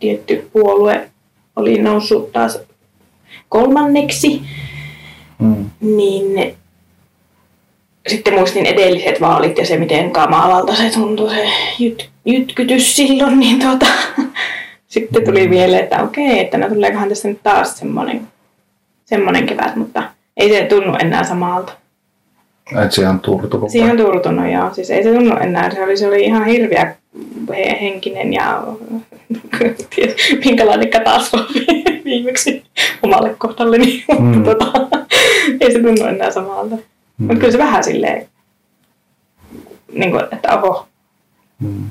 tietty 0.00 0.50
puolue 0.52 1.10
oli 1.56 1.82
noussut 1.82 2.32
taas 2.32 2.58
kolmanneksi, 3.48 4.42
Mm. 5.38 5.70
niin 5.80 6.56
sitten 8.08 8.34
muistin 8.34 8.66
edelliset 8.66 9.20
vaalit 9.20 9.58
ja 9.58 9.66
se, 9.66 9.76
miten 9.76 10.10
kamalalta 10.10 10.74
se 10.74 10.90
tuntui 10.90 11.30
se 11.30 11.48
jyt, 11.78 12.10
jytkytys 12.24 12.96
silloin, 12.96 13.40
niin 13.40 13.60
tuota, 13.60 13.86
sitten 14.86 15.24
tuli 15.24 15.48
mieleen, 15.48 15.82
että 15.82 16.02
okei, 16.02 16.40
että 16.40 16.58
no 16.58 16.68
tuleekohan 16.68 17.08
tässä 17.08 17.28
nyt 17.28 17.42
taas 17.42 17.78
semmoinen, 17.78 18.28
semmoinen 19.04 19.46
kevät, 19.46 19.76
mutta 19.76 20.02
ei 20.36 20.48
se 20.48 20.64
tunnu 20.64 20.94
enää 21.00 21.24
samalta. 21.24 21.72
Et 22.84 22.92
se 22.92 23.08
on 23.08 23.20
turtu 23.20 23.68
Siihen 23.68 23.90
on 23.90 23.96
turtunut, 23.96 24.52
joo. 24.52 24.74
Siis 24.74 24.90
ei 24.90 25.02
se 25.02 25.12
tunnu 25.14 25.36
enää. 25.36 25.70
Se 25.70 25.82
oli, 25.84 25.96
se 25.96 26.06
oli 26.08 26.24
ihan 26.24 26.44
hirviä 26.44 26.94
he- 27.48 27.78
henkinen 27.80 28.32
ja 28.32 28.62
ties, 29.94 30.14
minkälainen 30.44 30.90
katastrofi 30.90 31.66
viimeksi 32.04 32.64
omalle 33.02 33.34
kohdalleni. 33.38 34.04
Mm. 34.18 34.36
Mm. 34.36 34.44
tota, 34.44 34.72
ei 35.60 35.72
se 35.72 35.78
tunnu 35.82 36.04
enää 36.06 36.30
samalta. 36.30 36.74
Mm. 36.76 36.82
Mutta 37.18 37.34
kyllä 37.34 37.52
se 37.52 37.58
vähän 37.58 37.84
silleen, 37.84 38.26
niin 39.92 40.10
kuin, 40.10 40.24
että 40.32 40.58
oho, 40.58 40.86
Mm. 41.60 41.90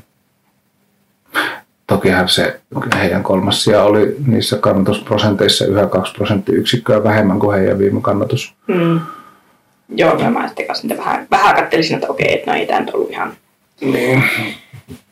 Tokihan 1.87 2.29
se 2.29 2.59
heidän 2.99 3.23
kolmas 3.23 3.63
sija 3.63 3.83
oli 3.83 4.15
niissä 4.27 4.57
kannatusprosenteissa 4.57 5.65
yhä 5.65 5.87
kaksi 5.87 6.13
prosenttiyksikköä 6.13 7.03
vähemmän 7.03 7.39
kuin 7.39 7.57
heidän 7.59 7.79
viime 7.79 8.01
kannatus. 8.01 8.53
mm. 8.67 8.99
Joo, 9.95 10.15
kyllä 10.15 10.29
mä 10.29 10.47
sitten 10.47 10.67
kanssa 10.67 10.87
niitä 10.87 11.01
vähän, 11.03 11.27
vähän 11.31 11.55
kattelisin, 11.55 11.95
että 11.95 12.07
okei, 12.07 12.33
että 12.33 12.51
no 12.51 12.57
ei 12.57 12.65
tämä 12.65 12.79
nyt 12.79 12.89
ollut 12.89 13.11
ihan... 13.11 13.33
Niin. 13.81 14.23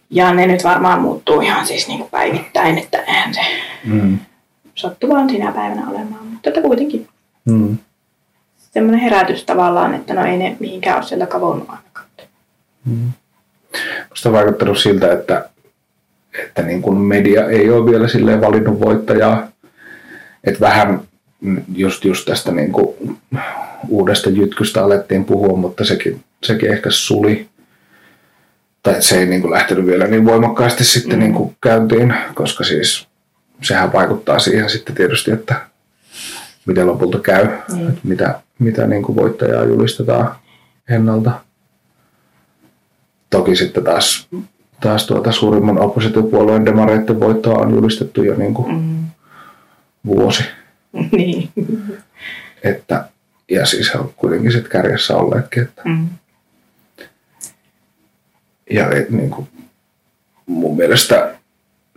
Ja 0.10 0.34
ne 0.34 0.48
nyt 0.48 0.64
varmaan 0.64 1.02
muuttuu 1.02 1.42
ihan 1.42 1.66
siis 1.68 1.88
niin 1.88 2.00
kuin 2.00 2.10
päivittäin, 2.12 2.78
että 2.78 2.98
eihän 3.02 3.34
se 3.34 3.42
Mm. 3.84 4.18
sattu 4.76 5.10
vaan 5.10 5.30
sinä 5.30 5.52
päivänä 5.52 5.90
olemaan. 5.90 6.26
Mutta 6.26 6.50
että 6.50 6.62
kuitenkin 6.62 7.08
Mm. 7.46 7.78
semmoinen 8.74 9.02
herätys 9.02 9.44
tavallaan, 9.44 9.94
että 9.94 10.14
no 10.14 10.26
ei 10.26 10.38
ne 10.38 10.58
mihinkään 10.60 10.98
ole 10.98 11.04
sieltä 11.06 11.26
kavonnut 11.26 11.70
ainakaan. 11.70 12.06
Musta 14.10 14.30
on 14.30 14.34
vaikuttanut 14.36 14.78
siltä, 14.78 15.12
että, 15.14 15.50
että 16.44 16.62
niin 16.62 16.82
kuin 16.82 16.98
media 16.98 17.46
ei 17.50 17.70
ole 17.70 17.92
vielä 17.92 18.08
silleen 18.08 18.42
valinnut 18.42 18.80
voittajaa. 18.80 19.48
Että 20.44 20.60
vähän 20.60 21.02
just, 21.76 22.06
just 22.06 22.26
tästä 22.26 22.52
niin 22.52 22.72
kuin 22.72 23.18
uudesta 23.88 24.30
jytkystä 24.30 24.84
alettiin 24.84 25.26
puhua, 25.26 25.58
mutta 25.58 25.86
sekin, 25.86 26.24
sekin 26.44 26.72
ehkä 26.72 26.90
suli. 26.92 27.48
Tai 28.84 29.02
se 29.02 29.20
ei 29.20 29.26
niin 29.26 29.42
kuin 29.42 29.52
lähtenyt 29.52 29.86
vielä 29.86 30.08
niin 30.08 30.26
voimakkaasti 30.26 30.84
sitten 30.84 31.14
Mm. 31.20 31.20
niin 31.20 31.34
kuin 31.34 31.56
käyntiin, 31.62 32.14
koska 32.34 32.64
siis 32.64 33.08
sehän 33.62 33.94
vaikuttaa 33.94 34.40
siihen 34.40 34.70
sitten 34.70 34.96
tietysti, 34.96 35.32
että 35.32 35.56
miten 36.66 36.88
lopulta 36.88 37.20
käy, 37.20 37.48
Niin. 37.74 37.88
että 37.90 38.02
mitä, 38.04 38.40
mitä 38.60 38.88
niin 38.88 39.04
kuin 39.04 39.16
voittajaa 39.16 39.64
julistetaan 39.64 40.36
ennalta. 40.90 41.32
Toki 43.30 43.56
sitten 43.56 43.84
taas 43.84 44.28
taas 44.82 45.08
tuota 45.08 45.32
suurimman 45.32 45.80
oppositiopuolueen 45.80 46.66
demareiden 46.66 47.20
voittoa 47.20 47.58
on 47.60 47.72
julistettu 47.72 48.24
jo 48.24 48.36
niin 48.36 48.54
kuin 48.54 48.72
Mm. 48.76 49.06
vuosi. 50.06 50.44
niin. 51.18 51.50
Että, 52.64 53.06
ja 53.52 53.66
siis 53.66 53.94
he 53.94 54.00
on 54.00 54.14
kuitenkin 54.16 54.52
sitten 54.52 54.72
kärjessä 54.72 55.16
olleetkin. 55.18 55.64
Että, 55.64 55.82
Mm. 55.86 56.08
ja 58.70 58.90
et, 58.92 59.10
niin 59.10 59.30
kuin, 59.30 59.48
mun 60.46 60.78
mielestä 60.78 61.36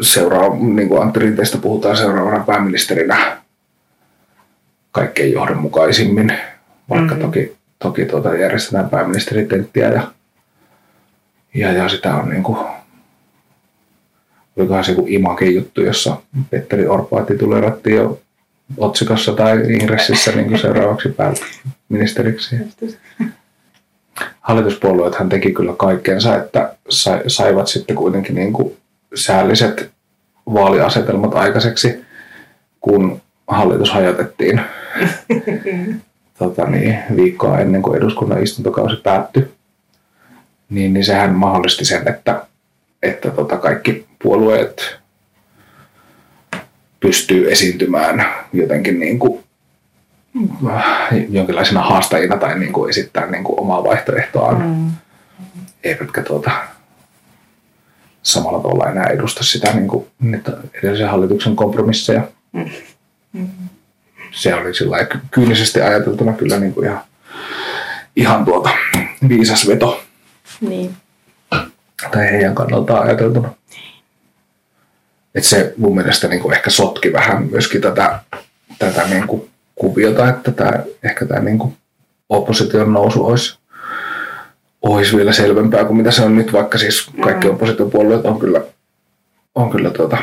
seuraa, 0.00 0.56
niin 0.56 0.88
kuin 0.88 1.02
Antti 1.02 1.20
Rinteestä 1.20 1.58
puhutaan 1.58 1.96
seuraavana 1.96 2.44
pääministerinä 2.44 3.38
kaikkein 4.92 5.32
johdonmukaisimmin, 5.32 6.32
vaikka 6.88 7.14
Mm. 7.14 7.20
toki, 7.20 7.56
toki 7.78 8.04
tuota 8.06 8.34
järjestetään 8.34 8.90
pääministeritenttiä 8.90 9.88
ja, 9.88 10.12
ja, 11.54 11.72
ja 11.72 11.88
sitä 11.88 12.14
on 12.16 12.28
niin 12.28 12.42
kuin, 12.42 12.58
olikohan 14.56 14.84
se 14.84 14.92
joku 14.92 15.04
Imakin 15.08 15.54
juttu, 15.54 15.80
jossa 15.82 16.16
Petteri 16.50 16.86
Orpaa 16.86 17.24
tituleerattiin 17.24 17.96
jo 17.96 18.20
otsikossa 18.76 19.32
tai 19.32 19.72
ingressissä 19.72 20.32
niin 20.32 20.48
kuin 20.48 20.58
seuraavaksi 20.58 21.08
pääministeriksi. 21.08 22.56
Hallituspuolueethan 24.40 25.28
teki 25.28 25.52
kyllä 25.52 25.72
kaikkeensa, 25.76 26.36
että 26.36 26.74
sai, 26.88 27.22
saivat 27.26 27.68
sitten 27.68 27.96
kuitenkin 27.96 28.34
niin 28.34 28.52
kuin 28.52 28.76
säälliset 29.14 29.90
vaaliasetelmat 30.54 31.34
aikaiseksi, 31.34 32.04
kun 32.80 33.20
hallitus 33.46 33.92
hajotettiin 33.92 34.60
tota 36.38 36.66
niin, 36.66 36.98
viikkoa 37.16 37.58
ennen 37.58 37.82
kuin 37.82 37.96
eduskunnan 37.96 38.42
istuntokausi 38.42 38.96
päättyi. 38.96 39.48
Niin, 40.70 40.92
niin 40.92 41.04
sehän 41.04 41.34
mahdollisti 41.34 41.84
sen, 41.84 42.08
että, 42.08 42.46
että 43.02 43.30
tota 43.30 43.56
kaikki 43.56 44.06
puolueet 44.22 45.01
pystyy 47.02 47.52
esiintymään 47.52 48.26
jotenkin 48.52 49.00
niin 49.00 49.18
kuin 49.18 49.44
äh, 50.70 51.08
jonkinlaisena 51.28 51.82
haastajina 51.82 52.36
tai 52.36 52.58
niin 52.58 52.72
kuin 52.72 52.90
esittää 52.90 53.26
niin 53.30 53.44
kuin 53.44 53.60
omaa 53.60 53.84
vaihtoehtoaan, 53.84 54.62
Mm. 54.62 54.90
eivätkä 55.84 56.22
tuota, 56.22 56.50
samalla 58.22 58.58
tavalla 58.62 58.90
enää 58.90 59.06
edusta 59.06 59.44
sitä 59.44 59.72
niin 59.72 59.88
kuin 59.88 60.06
edellisen 60.74 61.08
hallituksen 61.08 61.56
kompromisseja. 61.56 62.22
Mm. 62.52 63.46
Se 64.30 64.54
oli 64.54 64.74
sillä 64.74 64.96
kyynisesti 65.30 65.80
ajateltuna 65.80 66.32
kyllä 66.32 66.58
niin 66.58 66.74
kuin 66.74 66.86
ihan, 66.86 67.00
ihan 68.16 68.44
tuota 68.44 68.70
viisas 69.28 69.66
veto 69.68 70.02
Niin. 70.60 70.94
tai 72.10 72.30
heidän 72.32 72.54
kannaltaan 72.54 73.02
ajateltuna. 73.06 73.50
Et 75.34 75.44
se 75.44 75.74
mun 75.76 75.94
mielestä 75.96 76.28
niin 76.28 76.42
kuin 76.42 76.54
ehkä 76.54 76.70
sotki 76.70 77.12
vähän 77.12 77.48
myöskin 77.50 77.80
tätä, 77.80 78.20
tätä 78.78 79.06
niin 79.08 79.26
kuin 79.26 79.50
kuviota, 79.74 80.28
että 80.28 80.50
tämä, 80.52 80.72
ehkä 81.02 81.26
tämä 81.26 81.40
niin 81.40 81.58
kuin 81.58 81.76
opposition 82.28 82.92
nousu 82.92 83.26
olisi, 83.26 83.58
olisi 84.82 85.16
vielä 85.16 85.32
selvempää 85.32 85.84
kuin 85.84 85.96
mitä 85.96 86.10
se 86.10 86.22
on 86.22 86.34
nyt, 86.36 86.52
vaikka 86.52 86.78
siis 86.78 87.10
kaikki 87.22 87.46
Mm. 87.46 87.52
oppositiopuolueet 87.52 88.24
on 88.26 88.38
kyllä, 88.38 88.60
on 89.54 89.70
kyllä 89.70 89.90
tuota 89.90 90.18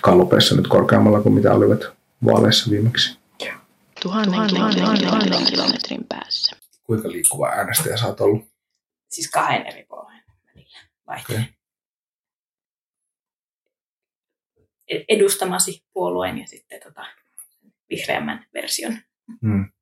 kallupeissa 0.00 0.56
nyt 0.56 0.68
korkeammalla 0.68 1.20
kuin 1.20 1.34
mitä 1.34 1.54
olivat 1.54 1.80
vaaleissa 2.24 2.70
viimeksi. 2.70 3.20
Tuhannen, 4.02 4.46
kilometrin, 4.48 5.44
kilometrin 5.46 6.04
päässä. 6.08 6.56
Kuinka 6.84 7.08
liikkuva 7.08 7.48
äänestäjä 7.48 7.96
sä 7.96 8.06
oot 8.06 8.20
ollut? 8.20 8.44
Siis 9.10 9.30
kahden 9.30 9.66
eri 9.66 9.86
puolueen 9.88 10.22
välillä 10.46 10.78
vaihtoehto. 11.06 11.42
Okei. 11.44 11.59
Edustamasi 15.08 15.84
puolueen 15.92 16.38
ja 16.38 16.46
sitten 16.46 16.80
tota, 16.82 17.06
vihreämmän 17.90 18.46
version. 18.54 18.96
Hmm. 19.42 19.72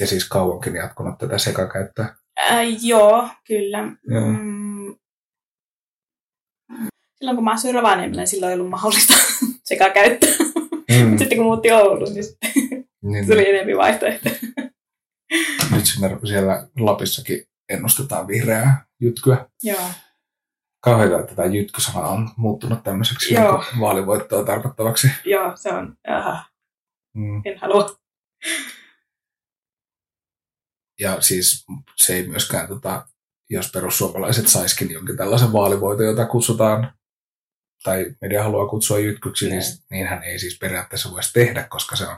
Ja 0.00 0.06
siis 0.06 0.28
kauankin 0.28 0.74
jatkunut 0.74 1.18
tätä 1.18 1.38
sekakäyttöä. 1.38 2.16
Ää, 2.36 2.62
joo, 2.82 3.28
kyllä. 3.46 3.78
Joo. 4.06 4.26
Mm. 4.28 4.94
Silloin 7.18 7.36
kun 7.36 7.44
mä 7.44 7.52
asuin 7.52 7.74
Rovaniemellä, 7.74 8.20
niin 8.20 8.28
silloin 8.28 8.50
ei 8.50 8.58
ollut 8.58 8.70
mahdollista 8.70 9.14
sekä 9.64 9.90
käyttää. 9.90 10.30
Mm. 10.90 11.18
Sitten 11.18 11.38
kun 11.38 11.46
muutti 11.46 11.72
Ouluun, 11.72 12.14
niin 12.14 12.24
sitten 12.24 12.50
Niin, 13.02 13.26
tuli 13.26 13.48
enemmän 13.48 13.76
vaihtoehtoja. 13.76 14.34
Nyt 15.70 15.84
siellä 16.28 16.68
Lapissakin 16.78 17.42
ennustetaan 17.68 18.28
vihreää 18.28 18.86
jytkyä. 19.00 19.46
Joo. 19.62 19.90
Kauheita, 20.80 21.20
että 21.20 21.34
tämä 21.34 21.48
jytkysana 21.48 22.00
on 22.00 22.30
muuttunut 22.36 22.82
tämmöiseksi 22.82 23.34
Joo. 23.34 23.64
niin 23.72 23.80
vaalivoittoa 23.80 24.44
tarkoittavaksi. 24.44 25.10
Joo, 25.24 25.52
se 25.56 25.72
on, 25.72 25.96
aha, 26.08 26.44
Mm. 27.14 27.42
en 27.44 27.58
halua. 27.58 27.98
Ja 31.00 31.20
siis 31.20 31.66
se 31.96 32.14
ei 32.14 32.26
myöskään, 32.28 32.68
tota, 32.68 33.06
jos 33.50 33.70
perussuomalaiset 33.72 34.48
saisikin 34.48 34.90
jonkin 34.90 35.16
tällaisen 35.16 35.52
vaalivoiton, 35.52 36.06
jota 36.06 36.26
kutsutaan, 36.26 36.92
tai 37.84 38.06
media 38.20 38.42
haluaa 38.42 38.68
kutsua 38.68 38.98
jytkyksi, 38.98 39.48
niin, 39.50 39.62
niin 39.90 40.06
hän 40.06 40.22
ei 40.22 40.38
siis 40.38 40.58
periaatteessa 40.58 41.10
voisi 41.10 41.32
tehdä, 41.32 41.66
koska 41.70 41.96
se 41.96 42.06
on 42.08 42.16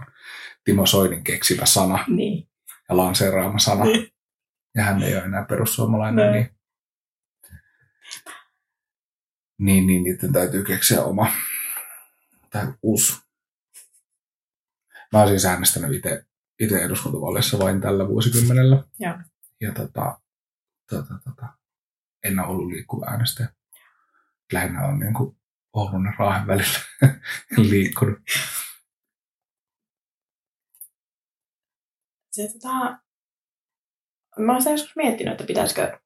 Timo 0.64 0.86
Soinin 0.86 1.24
keksimä 1.24 1.66
sana 1.66 2.04
Niin. 2.08 2.48
ja 2.88 2.96
lanseeraama 2.96 3.58
sana. 3.58 3.84
Niin. 3.84 4.08
Ja 4.74 4.82
hän 4.82 5.02
ei 5.02 5.14
ole 5.16 5.24
enää 5.24 5.44
perussuomalainen, 5.48 6.24
Näin. 6.26 6.32
niin, 6.32 6.59
niin, 9.60 9.86
niin 9.86 10.04
niiden 10.04 10.32
täytyy 10.32 10.64
keksiä 10.64 11.02
oma 11.02 11.26
tai 12.50 12.66
uusi. 12.82 13.22
Mä 15.12 15.18
oon 15.18 15.28
siis 15.28 15.44
äänestänyt 15.44 15.92
itse, 15.92 16.24
itse 16.60 16.78
eduskuntavaaleissa 16.78 17.58
vain 17.58 17.80
tällä 17.80 18.08
vuosikymmenellä. 18.08 18.84
Joo. 18.98 19.18
Ja 19.60 19.72
tota, 19.72 20.20
tota, 20.90 21.14
tota, 21.24 21.46
en 22.22 22.38
ole 22.38 22.48
ollut 22.48 22.68
liikkuva 22.68 23.06
äänestäjä. 23.06 23.48
Lähinnä 24.52 24.86
on 24.86 24.98
niin 24.98 25.14
kuin 25.14 25.36
Oulun 25.72 26.04
ja 26.04 26.12
Raahen 26.18 26.46
välillä 26.46 26.78
liikkunut. 27.70 28.18
Se, 32.30 32.48
tota, 32.52 32.98
mä 34.38 34.58
sitä 34.58 34.70
joskus 34.70 34.96
miettinyt, 34.96 35.32
että 35.32 35.44
pitäisikö 35.44 35.98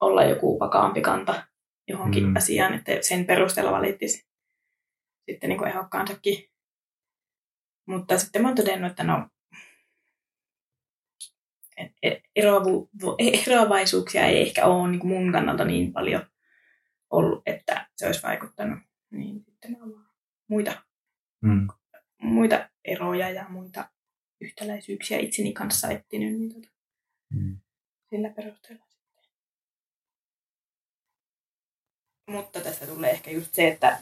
olla 0.00 0.24
joku 0.24 0.60
vakaampi 0.60 1.00
kanta 1.00 1.47
johonkin 1.88 2.26
Mm. 2.26 2.36
asiaan, 2.36 2.74
että 2.74 2.92
sen 3.00 3.24
perusteella 3.26 3.72
valittisi 3.72 4.26
sitten 5.30 5.48
niin 5.50 5.58
kuin 5.58 5.68
ehdokkaansakin. 5.70 6.50
Mutta 7.86 8.18
sitten 8.18 8.42
mä 8.42 8.48
oon 8.48 8.56
todennut, 8.56 8.90
että 8.90 9.04
no, 9.04 9.28
eroavu, 12.36 12.90
eroavaisuuksia 13.46 14.26
ei 14.26 14.40
ehkä 14.48 14.66
ole 14.66 14.90
niin 14.90 15.00
kuin 15.00 15.12
mun 15.12 15.32
kannalta 15.32 15.64
niin 15.64 15.92
paljon 15.92 16.26
ollut, 17.10 17.42
että 17.46 17.88
se 17.96 18.06
olisi 18.06 18.22
vaikuttanut. 18.22 18.78
Niin 19.10 19.44
sitten 19.44 19.76
vaan 19.80 20.08
muita, 20.48 20.82
Mm. 21.42 21.68
muita 22.22 22.70
eroja 22.84 23.30
ja 23.30 23.48
muita 23.48 23.90
yhtäläisyyksiä 24.40 25.18
itseni 25.18 25.52
kanssa 25.52 25.90
etsinyt, 25.90 26.38
niin 26.38 26.54
tota, 26.54 26.68
Mm. 27.34 27.58
sillä 28.10 28.30
perusteella 28.30 28.84
sitten. 28.88 29.24
Mutta 32.28 32.60
tässä 32.60 32.86
tulee 32.86 33.10
ehkä 33.10 33.30
just 33.30 33.54
se, 33.54 33.68
että 33.68 33.98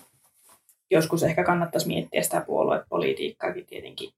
joskus 0.90 1.22
ehkä 1.22 1.44
kannattaisi 1.44 1.86
miettiä 1.86 2.22
sitä 2.22 2.40
puoluepolitiikkaakin 2.40 3.66
tietenkin 3.66 4.12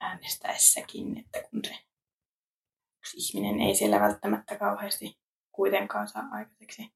äänestäessäkin, 0.00 1.18
että 1.18 1.48
kun 1.50 1.64
se 1.64 1.74
yksi 2.98 3.16
ihminen 3.16 3.60
ei 3.60 3.74
siellä 3.74 4.00
välttämättä 4.00 4.58
kauheasti 4.58 5.18
kuitenkaan 5.52 6.08
saa 6.08 6.28
aikaiseksi. 6.32 6.92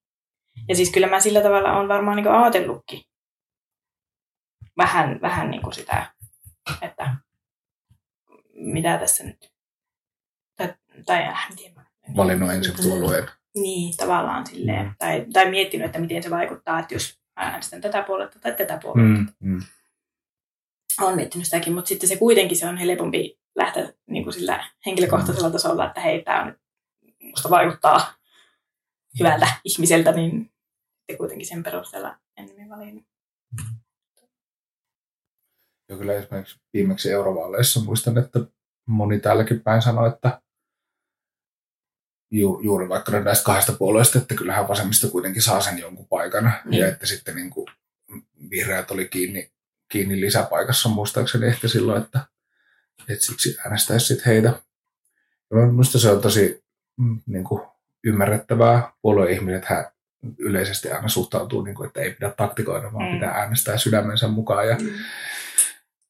Ja 0.69 0.77
siis 0.77 0.93
kyllä 0.93 1.07
mä 1.07 1.21
sillä 1.21 1.43
tavalla 1.43 1.73
on 1.73 1.89
varmaan 1.89 2.17
niin 2.17 2.29
ajatellutkin 2.29 3.03
vähän, 4.77 5.21
vähän 5.21 5.51
niin 5.51 5.63
kuin 5.63 5.75
sitä, 5.75 6.15
että 6.83 7.17
mitä 8.55 8.99
tässä 8.99 9.25
nyt, 9.25 9.53
tai, 10.57 10.75
tai 11.07 11.23
äh, 11.23 11.47
en 11.51 11.57
tiedä. 11.57 11.87
Valinnut 12.17 12.51
ensin 12.51 12.75
puolueen. 12.83 13.29
Niin, 13.57 13.97
tavallaan 13.97 14.47
silleen. 14.47 14.87
Mm. 14.87 14.95
Tai, 14.99 15.27
tai 15.33 15.51
miettinyt, 15.51 15.87
että 15.87 15.99
miten 15.99 16.23
se 16.23 16.31
vaikuttaa, 16.31 16.79
että 16.79 16.95
jos 16.95 17.21
mä 17.37 17.47
äänestän 17.47 17.81
tätä 17.81 18.03
puoletta 18.03 18.39
tai 18.39 18.53
tätä 18.53 18.79
puoletta. 18.83 19.33
Mm. 19.41 19.53
Mm. 19.53 19.63
Olen 21.01 21.17
miettinyt 21.17 21.45
sitäkin, 21.45 21.73
mutta 21.73 21.89
sitten 21.89 22.09
se 22.09 22.17
kuitenkin 22.17 22.57
se 22.57 22.67
on 22.67 22.77
helpompi 22.77 23.39
lähteä 23.57 23.93
niin 24.07 24.25
kuin 24.25 24.35
sillä 24.35 24.71
henkilökohtaisella 24.87 25.51
tasolla, 25.51 25.87
että 25.87 26.01
hei, 26.01 26.23
tämä 26.23 26.45
on 26.45 26.57
musta 27.23 27.51
vaikuttaa 27.51 28.15
hyvältä 29.19 29.49
ihmiseltä, 29.65 30.13
niin 30.13 30.51
sitten 30.99 31.19
kuitenkin 31.19 31.47
sen 31.47 31.63
perusteella 31.63 32.19
enemmän 32.37 32.69
valinnut. 32.69 33.05
Ja 35.89 35.97
kyllä 35.97 36.15
esimerkiksi 36.15 36.61
viimeksi 36.73 37.11
eurovaaleissa 37.11 37.81
muistan, 37.81 38.19
että 38.19 38.39
moni 38.89 39.21
täälläkin 39.21 39.61
päin 39.61 39.83
sanoi, 39.83 40.09
että 40.09 40.43
ju, 42.41 42.61
juuri 42.65 42.89
vaikka 42.89 43.21
näistä 43.21 43.45
kahdesta 43.45 43.73
puolueesta, 43.73 44.19
että 44.19 44.35
kyllähän 44.35 44.69
vasemmista 44.69 45.09
kuitenkin 45.09 45.43
saa 45.43 45.61
sen 45.61 45.79
jonkun 45.79 46.07
paikan. 46.09 46.53
Niin. 46.65 46.81
Ja 46.81 46.89
että 46.89 47.07
sitten 47.07 47.37
niin 47.37 47.51
kuin 47.51 47.67
vihreät 48.51 48.91
oli 48.91 49.09
kiinni, 49.09 49.51
kiinni 49.89 50.21
lisäpaikassa 50.21 50.89
muistaakseni 50.89 51.47
ehkä 51.47 51.69
silloin, 51.69 52.03
että, 52.03 52.21
että 53.09 53.27
siksi 53.27 53.57
äänestäisi 53.65 54.07
sitten 54.07 54.27
heitä. 54.27 54.49
Ja 55.51 55.57
minusta 55.57 55.99
se 55.99 56.11
on 56.11 56.21
tosi 56.21 56.65
mm, 56.97 57.21
niin 57.27 57.45
kuin 57.45 57.63
ymmärrettävää. 58.05 58.93
Puolueihmiset 59.03 59.65
hän 59.65 59.85
yleisesti 60.39 60.91
aina 60.91 61.09
suhtautuu, 61.09 61.63
niin 61.63 61.75
kuin, 61.75 61.87
että 61.87 62.01
ei 62.01 62.11
pidä 62.11 62.31
taktikoida, 62.31 62.93
vaan 62.93 63.09
Mm. 63.09 63.15
pitää 63.15 63.31
äänestää 63.31 63.79
sydämensä 63.79 64.29
mukaan. 64.29 64.69
Ja 64.69 64.77
Mm. 64.77 64.89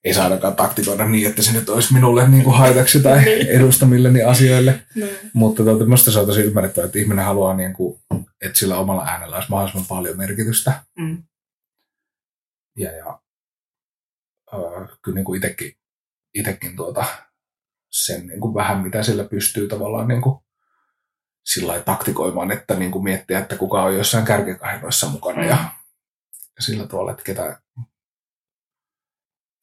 Ei 0.07 0.15
saa 0.15 0.25
ainakaan 0.25 0.57
taktikoida 0.57 1.07
niin, 1.09 1.29
että 1.29 1.43
se 1.43 1.53
nyt 1.53 1.69
olisi 1.69 1.93
minulle 1.93 2.29
niin 2.29 2.45
kuin 2.45 2.57
haitaksi 2.59 3.01
tai 3.03 3.25
Niin. 3.25 3.47
edustamilleni 3.57 4.23
asioille. 4.23 4.83
No. 4.95 5.07
Mutta 5.33 5.65
tuota, 5.65 5.85
minusta 5.85 6.11
se 6.11 6.19
on 6.19 6.27
tosi 6.27 6.41
ymmärrettävää, 6.41 6.87
että 6.87 6.99
ihminen 6.99 7.25
haluaa, 7.25 7.55
niin 7.55 7.73
kuin, 7.73 8.01
että 8.41 8.59
sillä 8.59 8.77
omalla 8.77 9.05
äänellä 9.05 9.37
olisi 9.37 9.51
mahdollisimman 9.51 9.87
paljon 9.89 10.17
merkitystä. 10.17 10.85
Mm. 10.99 11.23
Ja, 12.77 12.93
ja 12.97 13.21
öö, 14.55 14.87
kyllä 15.03 15.15
niin 15.15 15.25
kuin 15.25 15.37
itsekin, 15.37 15.73
itsekin 16.35 16.77
tuota, 16.77 17.05
sen 17.93 18.27
niin 18.27 18.41
kuin 18.41 18.55
vähän, 18.55 18.79
mitä 18.83 19.03
sillä 19.03 19.25
pystyy 19.25 19.69
tavallaan 19.69 20.09
niin 20.09 20.23
kuin, 20.23 20.39
sillä 21.45 21.81
taktikoimaan, 21.81 22.51
että 22.53 22.75
niin 22.75 22.91
kuin 22.91 23.05
miettiä, 23.05 23.39
että 23.39 23.57
kuka 23.57 23.83
on 23.83 23.97
jossain 23.97 24.25
kärkikahinoissa 24.25 25.09
mukana 25.09 25.43
Mm. 25.43 25.49
ja, 25.49 25.57
ja 26.57 26.63
sillä 26.63 26.87
tavalla, 26.87 27.11
että 27.11 27.23
ketä, 27.25 27.61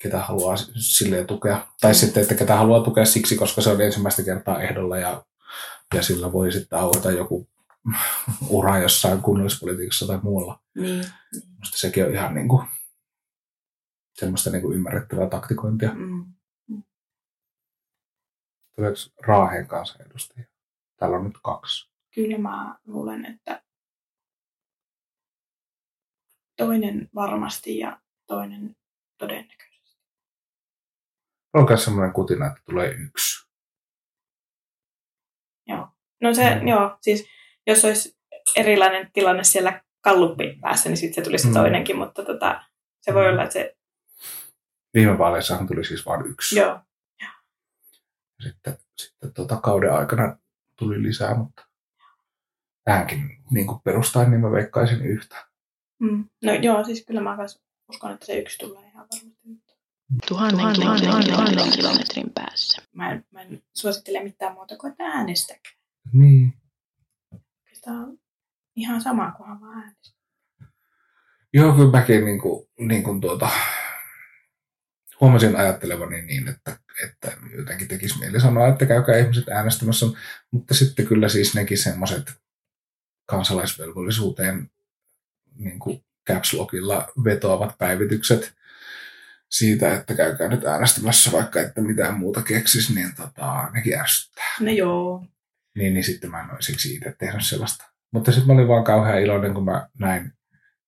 ketä 0.04 0.20
haluaa 0.20 0.56
sille 0.76 1.26
tukea. 1.26 1.68
Tai 1.82 1.92
Mm. 1.92 1.96
sitten, 1.96 2.24
että 2.24 2.36
ketä 2.36 2.56
haluaa 2.56 2.84
tukea 2.84 3.06
siksi, 3.06 3.36
koska 3.36 3.62
se 3.62 3.70
on 3.70 3.82
ensimmäistä 3.82 4.24
kertaa 4.24 4.62
ehdolla 4.62 4.98
ja, 4.98 5.26
ja 5.94 6.04
sillä 6.04 6.32
voi 6.32 6.52
sitten 6.52 6.80
aueta 6.80 7.12
joku 7.12 7.50
ura 8.50 8.78
jossain 8.78 9.22
kunnallispolitiikassa 9.22 10.08
tai 10.08 10.20
muualla. 10.24 10.60
Niin. 10.76 11.06
Minusta 11.34 11.78
sekin 11.78 12.06
on 12.06 12.14
ihan 12.14 12.34
niin 12.34 12.48
kuin, 12.48 12.68
semmoista 14.14 14.50
niin 14.50 14.62
kuin 14.62 14.76
ymmärrettävää 14.76 15.30
taktikointia. 15.30 15.94
Mm. 15.94 16.34
Tuleeko 18.76 18.98
Raaheen 19.28 19.68
kanssa 19.68 20.04
edustajia? 20.04 20.48
Täällä 20.98 21.18
on 21.18 21.24
nyt 21.24 21.38
kaksi. 21.44 21.90
Kyllä 22.16 22.38
mä 22.38 22.76
luulen, 22.88 23.26
että 23.26 23.64
toinen 26.58 27.10
varmasti 27.16 27.78
ja 27.80 28.00
toinen 28.28 28.76
todennäköisesti. 29.18 29.73
On 31.54 31.66
myös 31.70 31.84
semmoinen 31.84 32.14
kutina, 32.14 32.48
että 32.48 32.62
tulee 32.70 32.90
yksi. 32.92 33.44
No 36.22 36.34
se, 36.34 36.56
Mm. 36.56 36.68
joo, 36.68 36.98
siis 37.02 37.28
jos 37.68 37.86
olisi 37.86 38.18
erilainen 38.56 39.12
tilanne 39.14 39.44
siellä 39.44 39.84
kalluppi 40.02 40.58
päässä, 40.62 40.90
niin 40.90 40.98
sitten 40.98 41.16
se 41.16 41.22
tulisi 41.30 41.48
Mm. 41.48 41.54
se 41.54 41.60
toinenkin, 41.60 41.98
mutta 41.98 42.26
tota, 42.26 42.64
se 43.02 43.14
voi 43.14 43.24
Mm. 43.26 43.30
olla, 43.32 43.44
että 43.44 43.54
se, 43.54 43.78
Viime 44.94 45.18
vaaleissahan 45.18 45.68
tuli 45.68 45.86
siis 45.86 46.06
vain 46.06 46.26
yksi. 46.26 46.60
joo, 46.60 46.80
Sitten, 48.44 48.78
sitten 48.98 49.34
tuota 49.34 49.56
kauden 49.56 49.94
aikana 49.94 50.38
tuli 50.76 51.04
lisää, 51.04 51.36
mutta 51.36 51.68
tähänkin 52.84 53.44
niin 53.52 53.68
kuin 53.68 53.80
perustain, 53.84 54.32
niin 54.32 54.42
mä 54.42 54.52
veikkaisin 54.52 55.06
yhtä. 55.06 55.48
mm. 56.00 56.30
no 56.44 56.54
joo, 56.54 56.84
siis 56.84 57.06
kyllä 57.06 57.22
mä 57.22 57.38
uskon, 57.90 58.12
että 58.12 58.26
se 58.26 58.40
yksi 58.40 58.58
tulee 58.58 58.88
ihan 58.88 59.08
varmasti. 59.14 59.63
Mutta 60.14 60.28
Tuhannen, 60.28 60.58
Tuhannen 60.58 60.80
kilometrin, 60.80 61.26
kilometrin 61.26 61.72
kilometrin 61.72 62.32
päässä. 62.34 62.82
Mä 62.94 63.12
en, 63.12 63.26
mä 63.32 63.42
en 63.42 63.64
suosittele 63.74 64.24
mitään 64.24 64.54
muuta 64.54 64.78
kuin, 64.78 64.92
että 64.92 65.04
äänestäkää. 65.04 65.74
Niin. 66.14 66.54
Sitä 67.74 67.92
on 67.92 68.20
ihan 68.76 69.02
sama, 69.02 69.32
kunhan 69.32 69.62
vaan 69.62 69.78
äänestää. 69.78 70.14
Joo, 71.54 71.74
kyllä 71.74 71.92
mäkin 71.92 72.26
niin 72.26 72.42
kuin, 72.42 72.70
niin 72.80 73.04
kuin 73.04 73.22
tuota, 73.22 73.50
huomasin 75.22 75.56
ajattelevani 75.56 76.22
niin, 76.22 76.48
että, 76.48 76.80
että 77.04 77.38
jotenkin 77.58 77.88
tekisi 77.88 78.20
mieli 78.20 78.42
sanoa, 78.42 78.68
että 78.68 78.86
käykää 78.86 79.18
ihmiset 79.18 79.50
äänestämässä, 79.50 80.06
mutta 80.52 80.74
sitten 80.74 81.08
kyllä 81.08 81.30
siis 81.30 81.56
nekin 81.56 81.78
semmoiset 81.78 82.34
kansalaisvelvollisuuteen 83.26 84.72
niin 85.56 85.80
kuin 85.80 86.06
caps 86.30 86.54
lockilla 86.54 87.08
vetoavat 87.24 87.78
päivitykset 87.78 88.54
siitä, 89.58 89.94
että 89.94 90.14
käykää 90.16 90.48
nyt 90.48 90.66
äänestämässä, 90.66 91.32
vaikka 91.32 91.62
että 91.62 91.82
mitään 91.82 92.20
muuta 92.20 92.42
keksisi, 92.42 92.94
niin 92.96 93.16
tota, 93.16 93.70
nekin 93.74 94.00
ärsyttää. 94.00 94.46
No 94.60 94.72
joo. 94.72 95.26
Niin, 95.76 95.94
niin 95.94 96.04
sitten 96.04 96.32
mä 96.32 96.42
en 96.42 96.52
olisi 96.52 96.72
siksi 96.72 96.94
itse 96.96 97.16
tehnyt 97.20 97.46
sellaista. 97.46 97.86
Mutta 98.14 98.32
sitten 98.32 98.48
mä 98.48 98.54
olin 98.54 98.68
vaan 98.68 98.84
kauhean 98.84 99.22
iloinen, 99.22 99.54
kun 99.54 99.66
mä 99.66 99.88
näin 100.00 100.34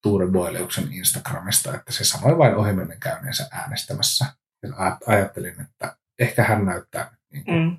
Tuure 0.03 0.27
Boileuksen 0.27 0.93
Instagramista, 0.93 1.75
että 1.75 1.91
se 1.91 2.03
sanoi 2.03 2.37
vain 2.37 2.55
ohimennen 2.55 2.99
käyneensä 2.99 3.47
äänestämässä. 3.51 4.25
Ja 4.63 4.69
aj- 4.69 4.97
ajattelin, 5.13 5.61
että 5.61 5.97
ehkä 6.19 6.43
hän 6.43 6.65
näyttää 6.65 7.15
niin 7.31 7.45
kuin 7.45 7.57
Mm. 7.63 7.77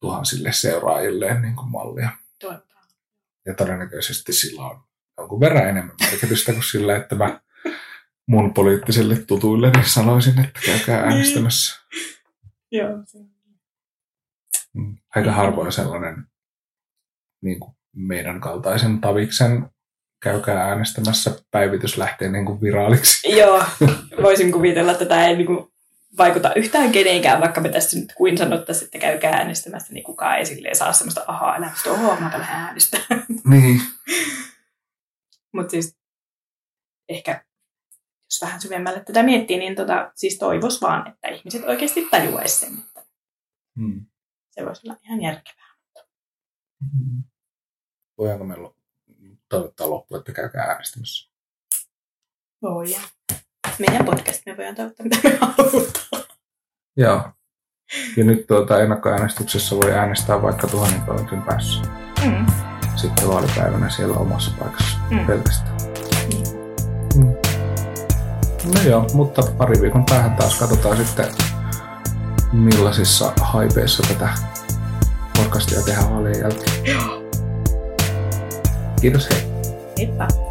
tuhansille 0.00 0.52
seuraajilleen 0.52 1.42
niin 1.42 1.56
kuin 1.56 1.70
mallia. 1.70 2.10
Toivotaan. 2.40 2.86
Ja 3.46 3.54
todennäköisesti 3.54 4.32
sillä 4.32 4.62
on 4.66 4.82
jonkun 5.18 5.40
verran 5.40 5.68
enemmän 5.68 5.96
merkitystä 6.10 6.52
kuin 6.52 6.64
sillä, 6.64 6.96
että 6.96 7.14
mä 7.14 7.40
mun 8.28 8.54
poliittisille 8.54 9.16
tutuille 9.16 9.70
niin 9.70 9.88
sanoisin, 9.88 10.40
että 10.44 10.60
käykää 10.66 11.00
äänestämässä. 11.00 11.80
Joo. 12.70 12.90
se- 13.06 13.18
Mm. 14.74 14.96
Aika 15.16 15.32
harvoin 15.32 15.72
sellainen 15.72 16.24
niin 17.42 17.60
kuin 17.60 17.72
meidän 17.96 18.40
kaltaisen 18.40 19.00
taviksen 19.00 19.70
käykää 20.22 20.64
äänestämässä 20.64 21.38
päivitys 21.50 21.96
lähtee 21.98 22.28
niin 22.30 22.44
kuin 22.46 22.60
viraaliksi. 22.60 23.36
Joo, 23.38 23.64
voisin 24.22 24.52
kuvitella, 24.52 24.92
että 24.92 25.04
tämä 25.04 25.26
ei 25.26 25.36
niinku 25.36 25.72
vaikuta 26.18 26.54
yhtään 26.54 26.92
kenenkään, 26.92 27.40
vaikka 27.40 27.60
me 27.60 27.68
tässä 27.68 27.98
nyt 27.98 28.12
kuin 28.16 28.38
sanottaisiin, 28.38 28.84
että 28.86 28.98
käykää 28.98 29.32
äänestämässä, 29.32 29.92
niin 29.94 30.04
kukaan 30.04 30.38
ei 30.38 30.46
silleen 30.46 30.76
saa 30.76 30.92
semmoista 30.92 31.24
ahaa 31.26 31.56
elämästä, 31.56 31.90
oho, 31.90 32.16
mä 32.20 32.30
äänestämään. 32.48 33.24
Niin. 33.44 33.80
Mutta 35.54 35.70
siis 35.70 35.96
ehkä, 37.08 37.44
jos 38.30 38.40
vähän 38.42 38.60
syvemmälle 38.60 39.04
tätä 39.04 39.22
miettii, 39.22 39.58
niin 39.58 39.74
tota, 39.76 40.12
siis 40.14 40.38
toivois 40.38 40.82
vaan, 40.82 41.08
että 41.08 41.28
ihmiset 41.28 41.64
oikeasti 41.64 42.08
tajuaisi 42.10 42.58
sen, 42.58 42.72
että 42.78 43.04
Mm. 43.76 44.06
se 44.50 44.64
voisi 44.66 44.88
olla 44.88 44.96
ihan 45.04 45.22
järkevää. 45.22 45.68
Mm. 46.80 47.22
Voidaanko 48.18 48.44
me 48.44 48.54
toivottaa 49.48 49.90
loppuun, 49.90 50.18
että 50.20 50.32
käykää 50.32 50.64
äänestämässä? 50.64 51.30
Voi 52.62 52.90
ja 52.90 53.00
meidän 53.78 54.06
podcast, 54.06 54.42
me 54.46 54.56
voidaan 54.56 54.74
toivottaa 54.76 55.04
mitä 55.06 55.18
me 55.28 55.36
halutaan. 55.40 56.24
Joo. 56.96 57.30
Ja 58.16 58.24
nyt 58.24 58.46
tuota 58.46 58.80
ennakkoäänestyksessä 58.80 59.76
voi 59.76 59.92
äänestää 59.92 60.42
vaikka 60.42 60.66
tuhannen 60.68 61.00
kilometrin 61.02 61.42
päässä. 61.42 61.80
Mm. 62.24 62.46
Sitten 62.96 63.28
vaalipäivänä 63.28 63.90
siellä 63.90 64.16
omassa 64.16 64.50
paikassa 64.58 64.98
Mm. 65.10 65.26
pelkästään. 65.26 65.97
No 68.74 68.80
joo, 68.86 69.06
mutta 69.14 69.42
pari 69.58 69.80
viikon 69.80 70.04
päähän 70.10 70.36
taas 70.36 70.58
katsotaan 70.58 70.96
sitten, 70.96 71.26
millaisissa 72.52 73.32
haipeissa 73.40 74.02
tätä 74.08 74.28
podcastia 75.36 75.82
tehdään 75.82 76.10
vaalien 76.10 76.40
jälkeen. 76.40 76.98
Kiitos 79.00 79.28
hei. 79.30 79.42
Heippa! 79.98 80.47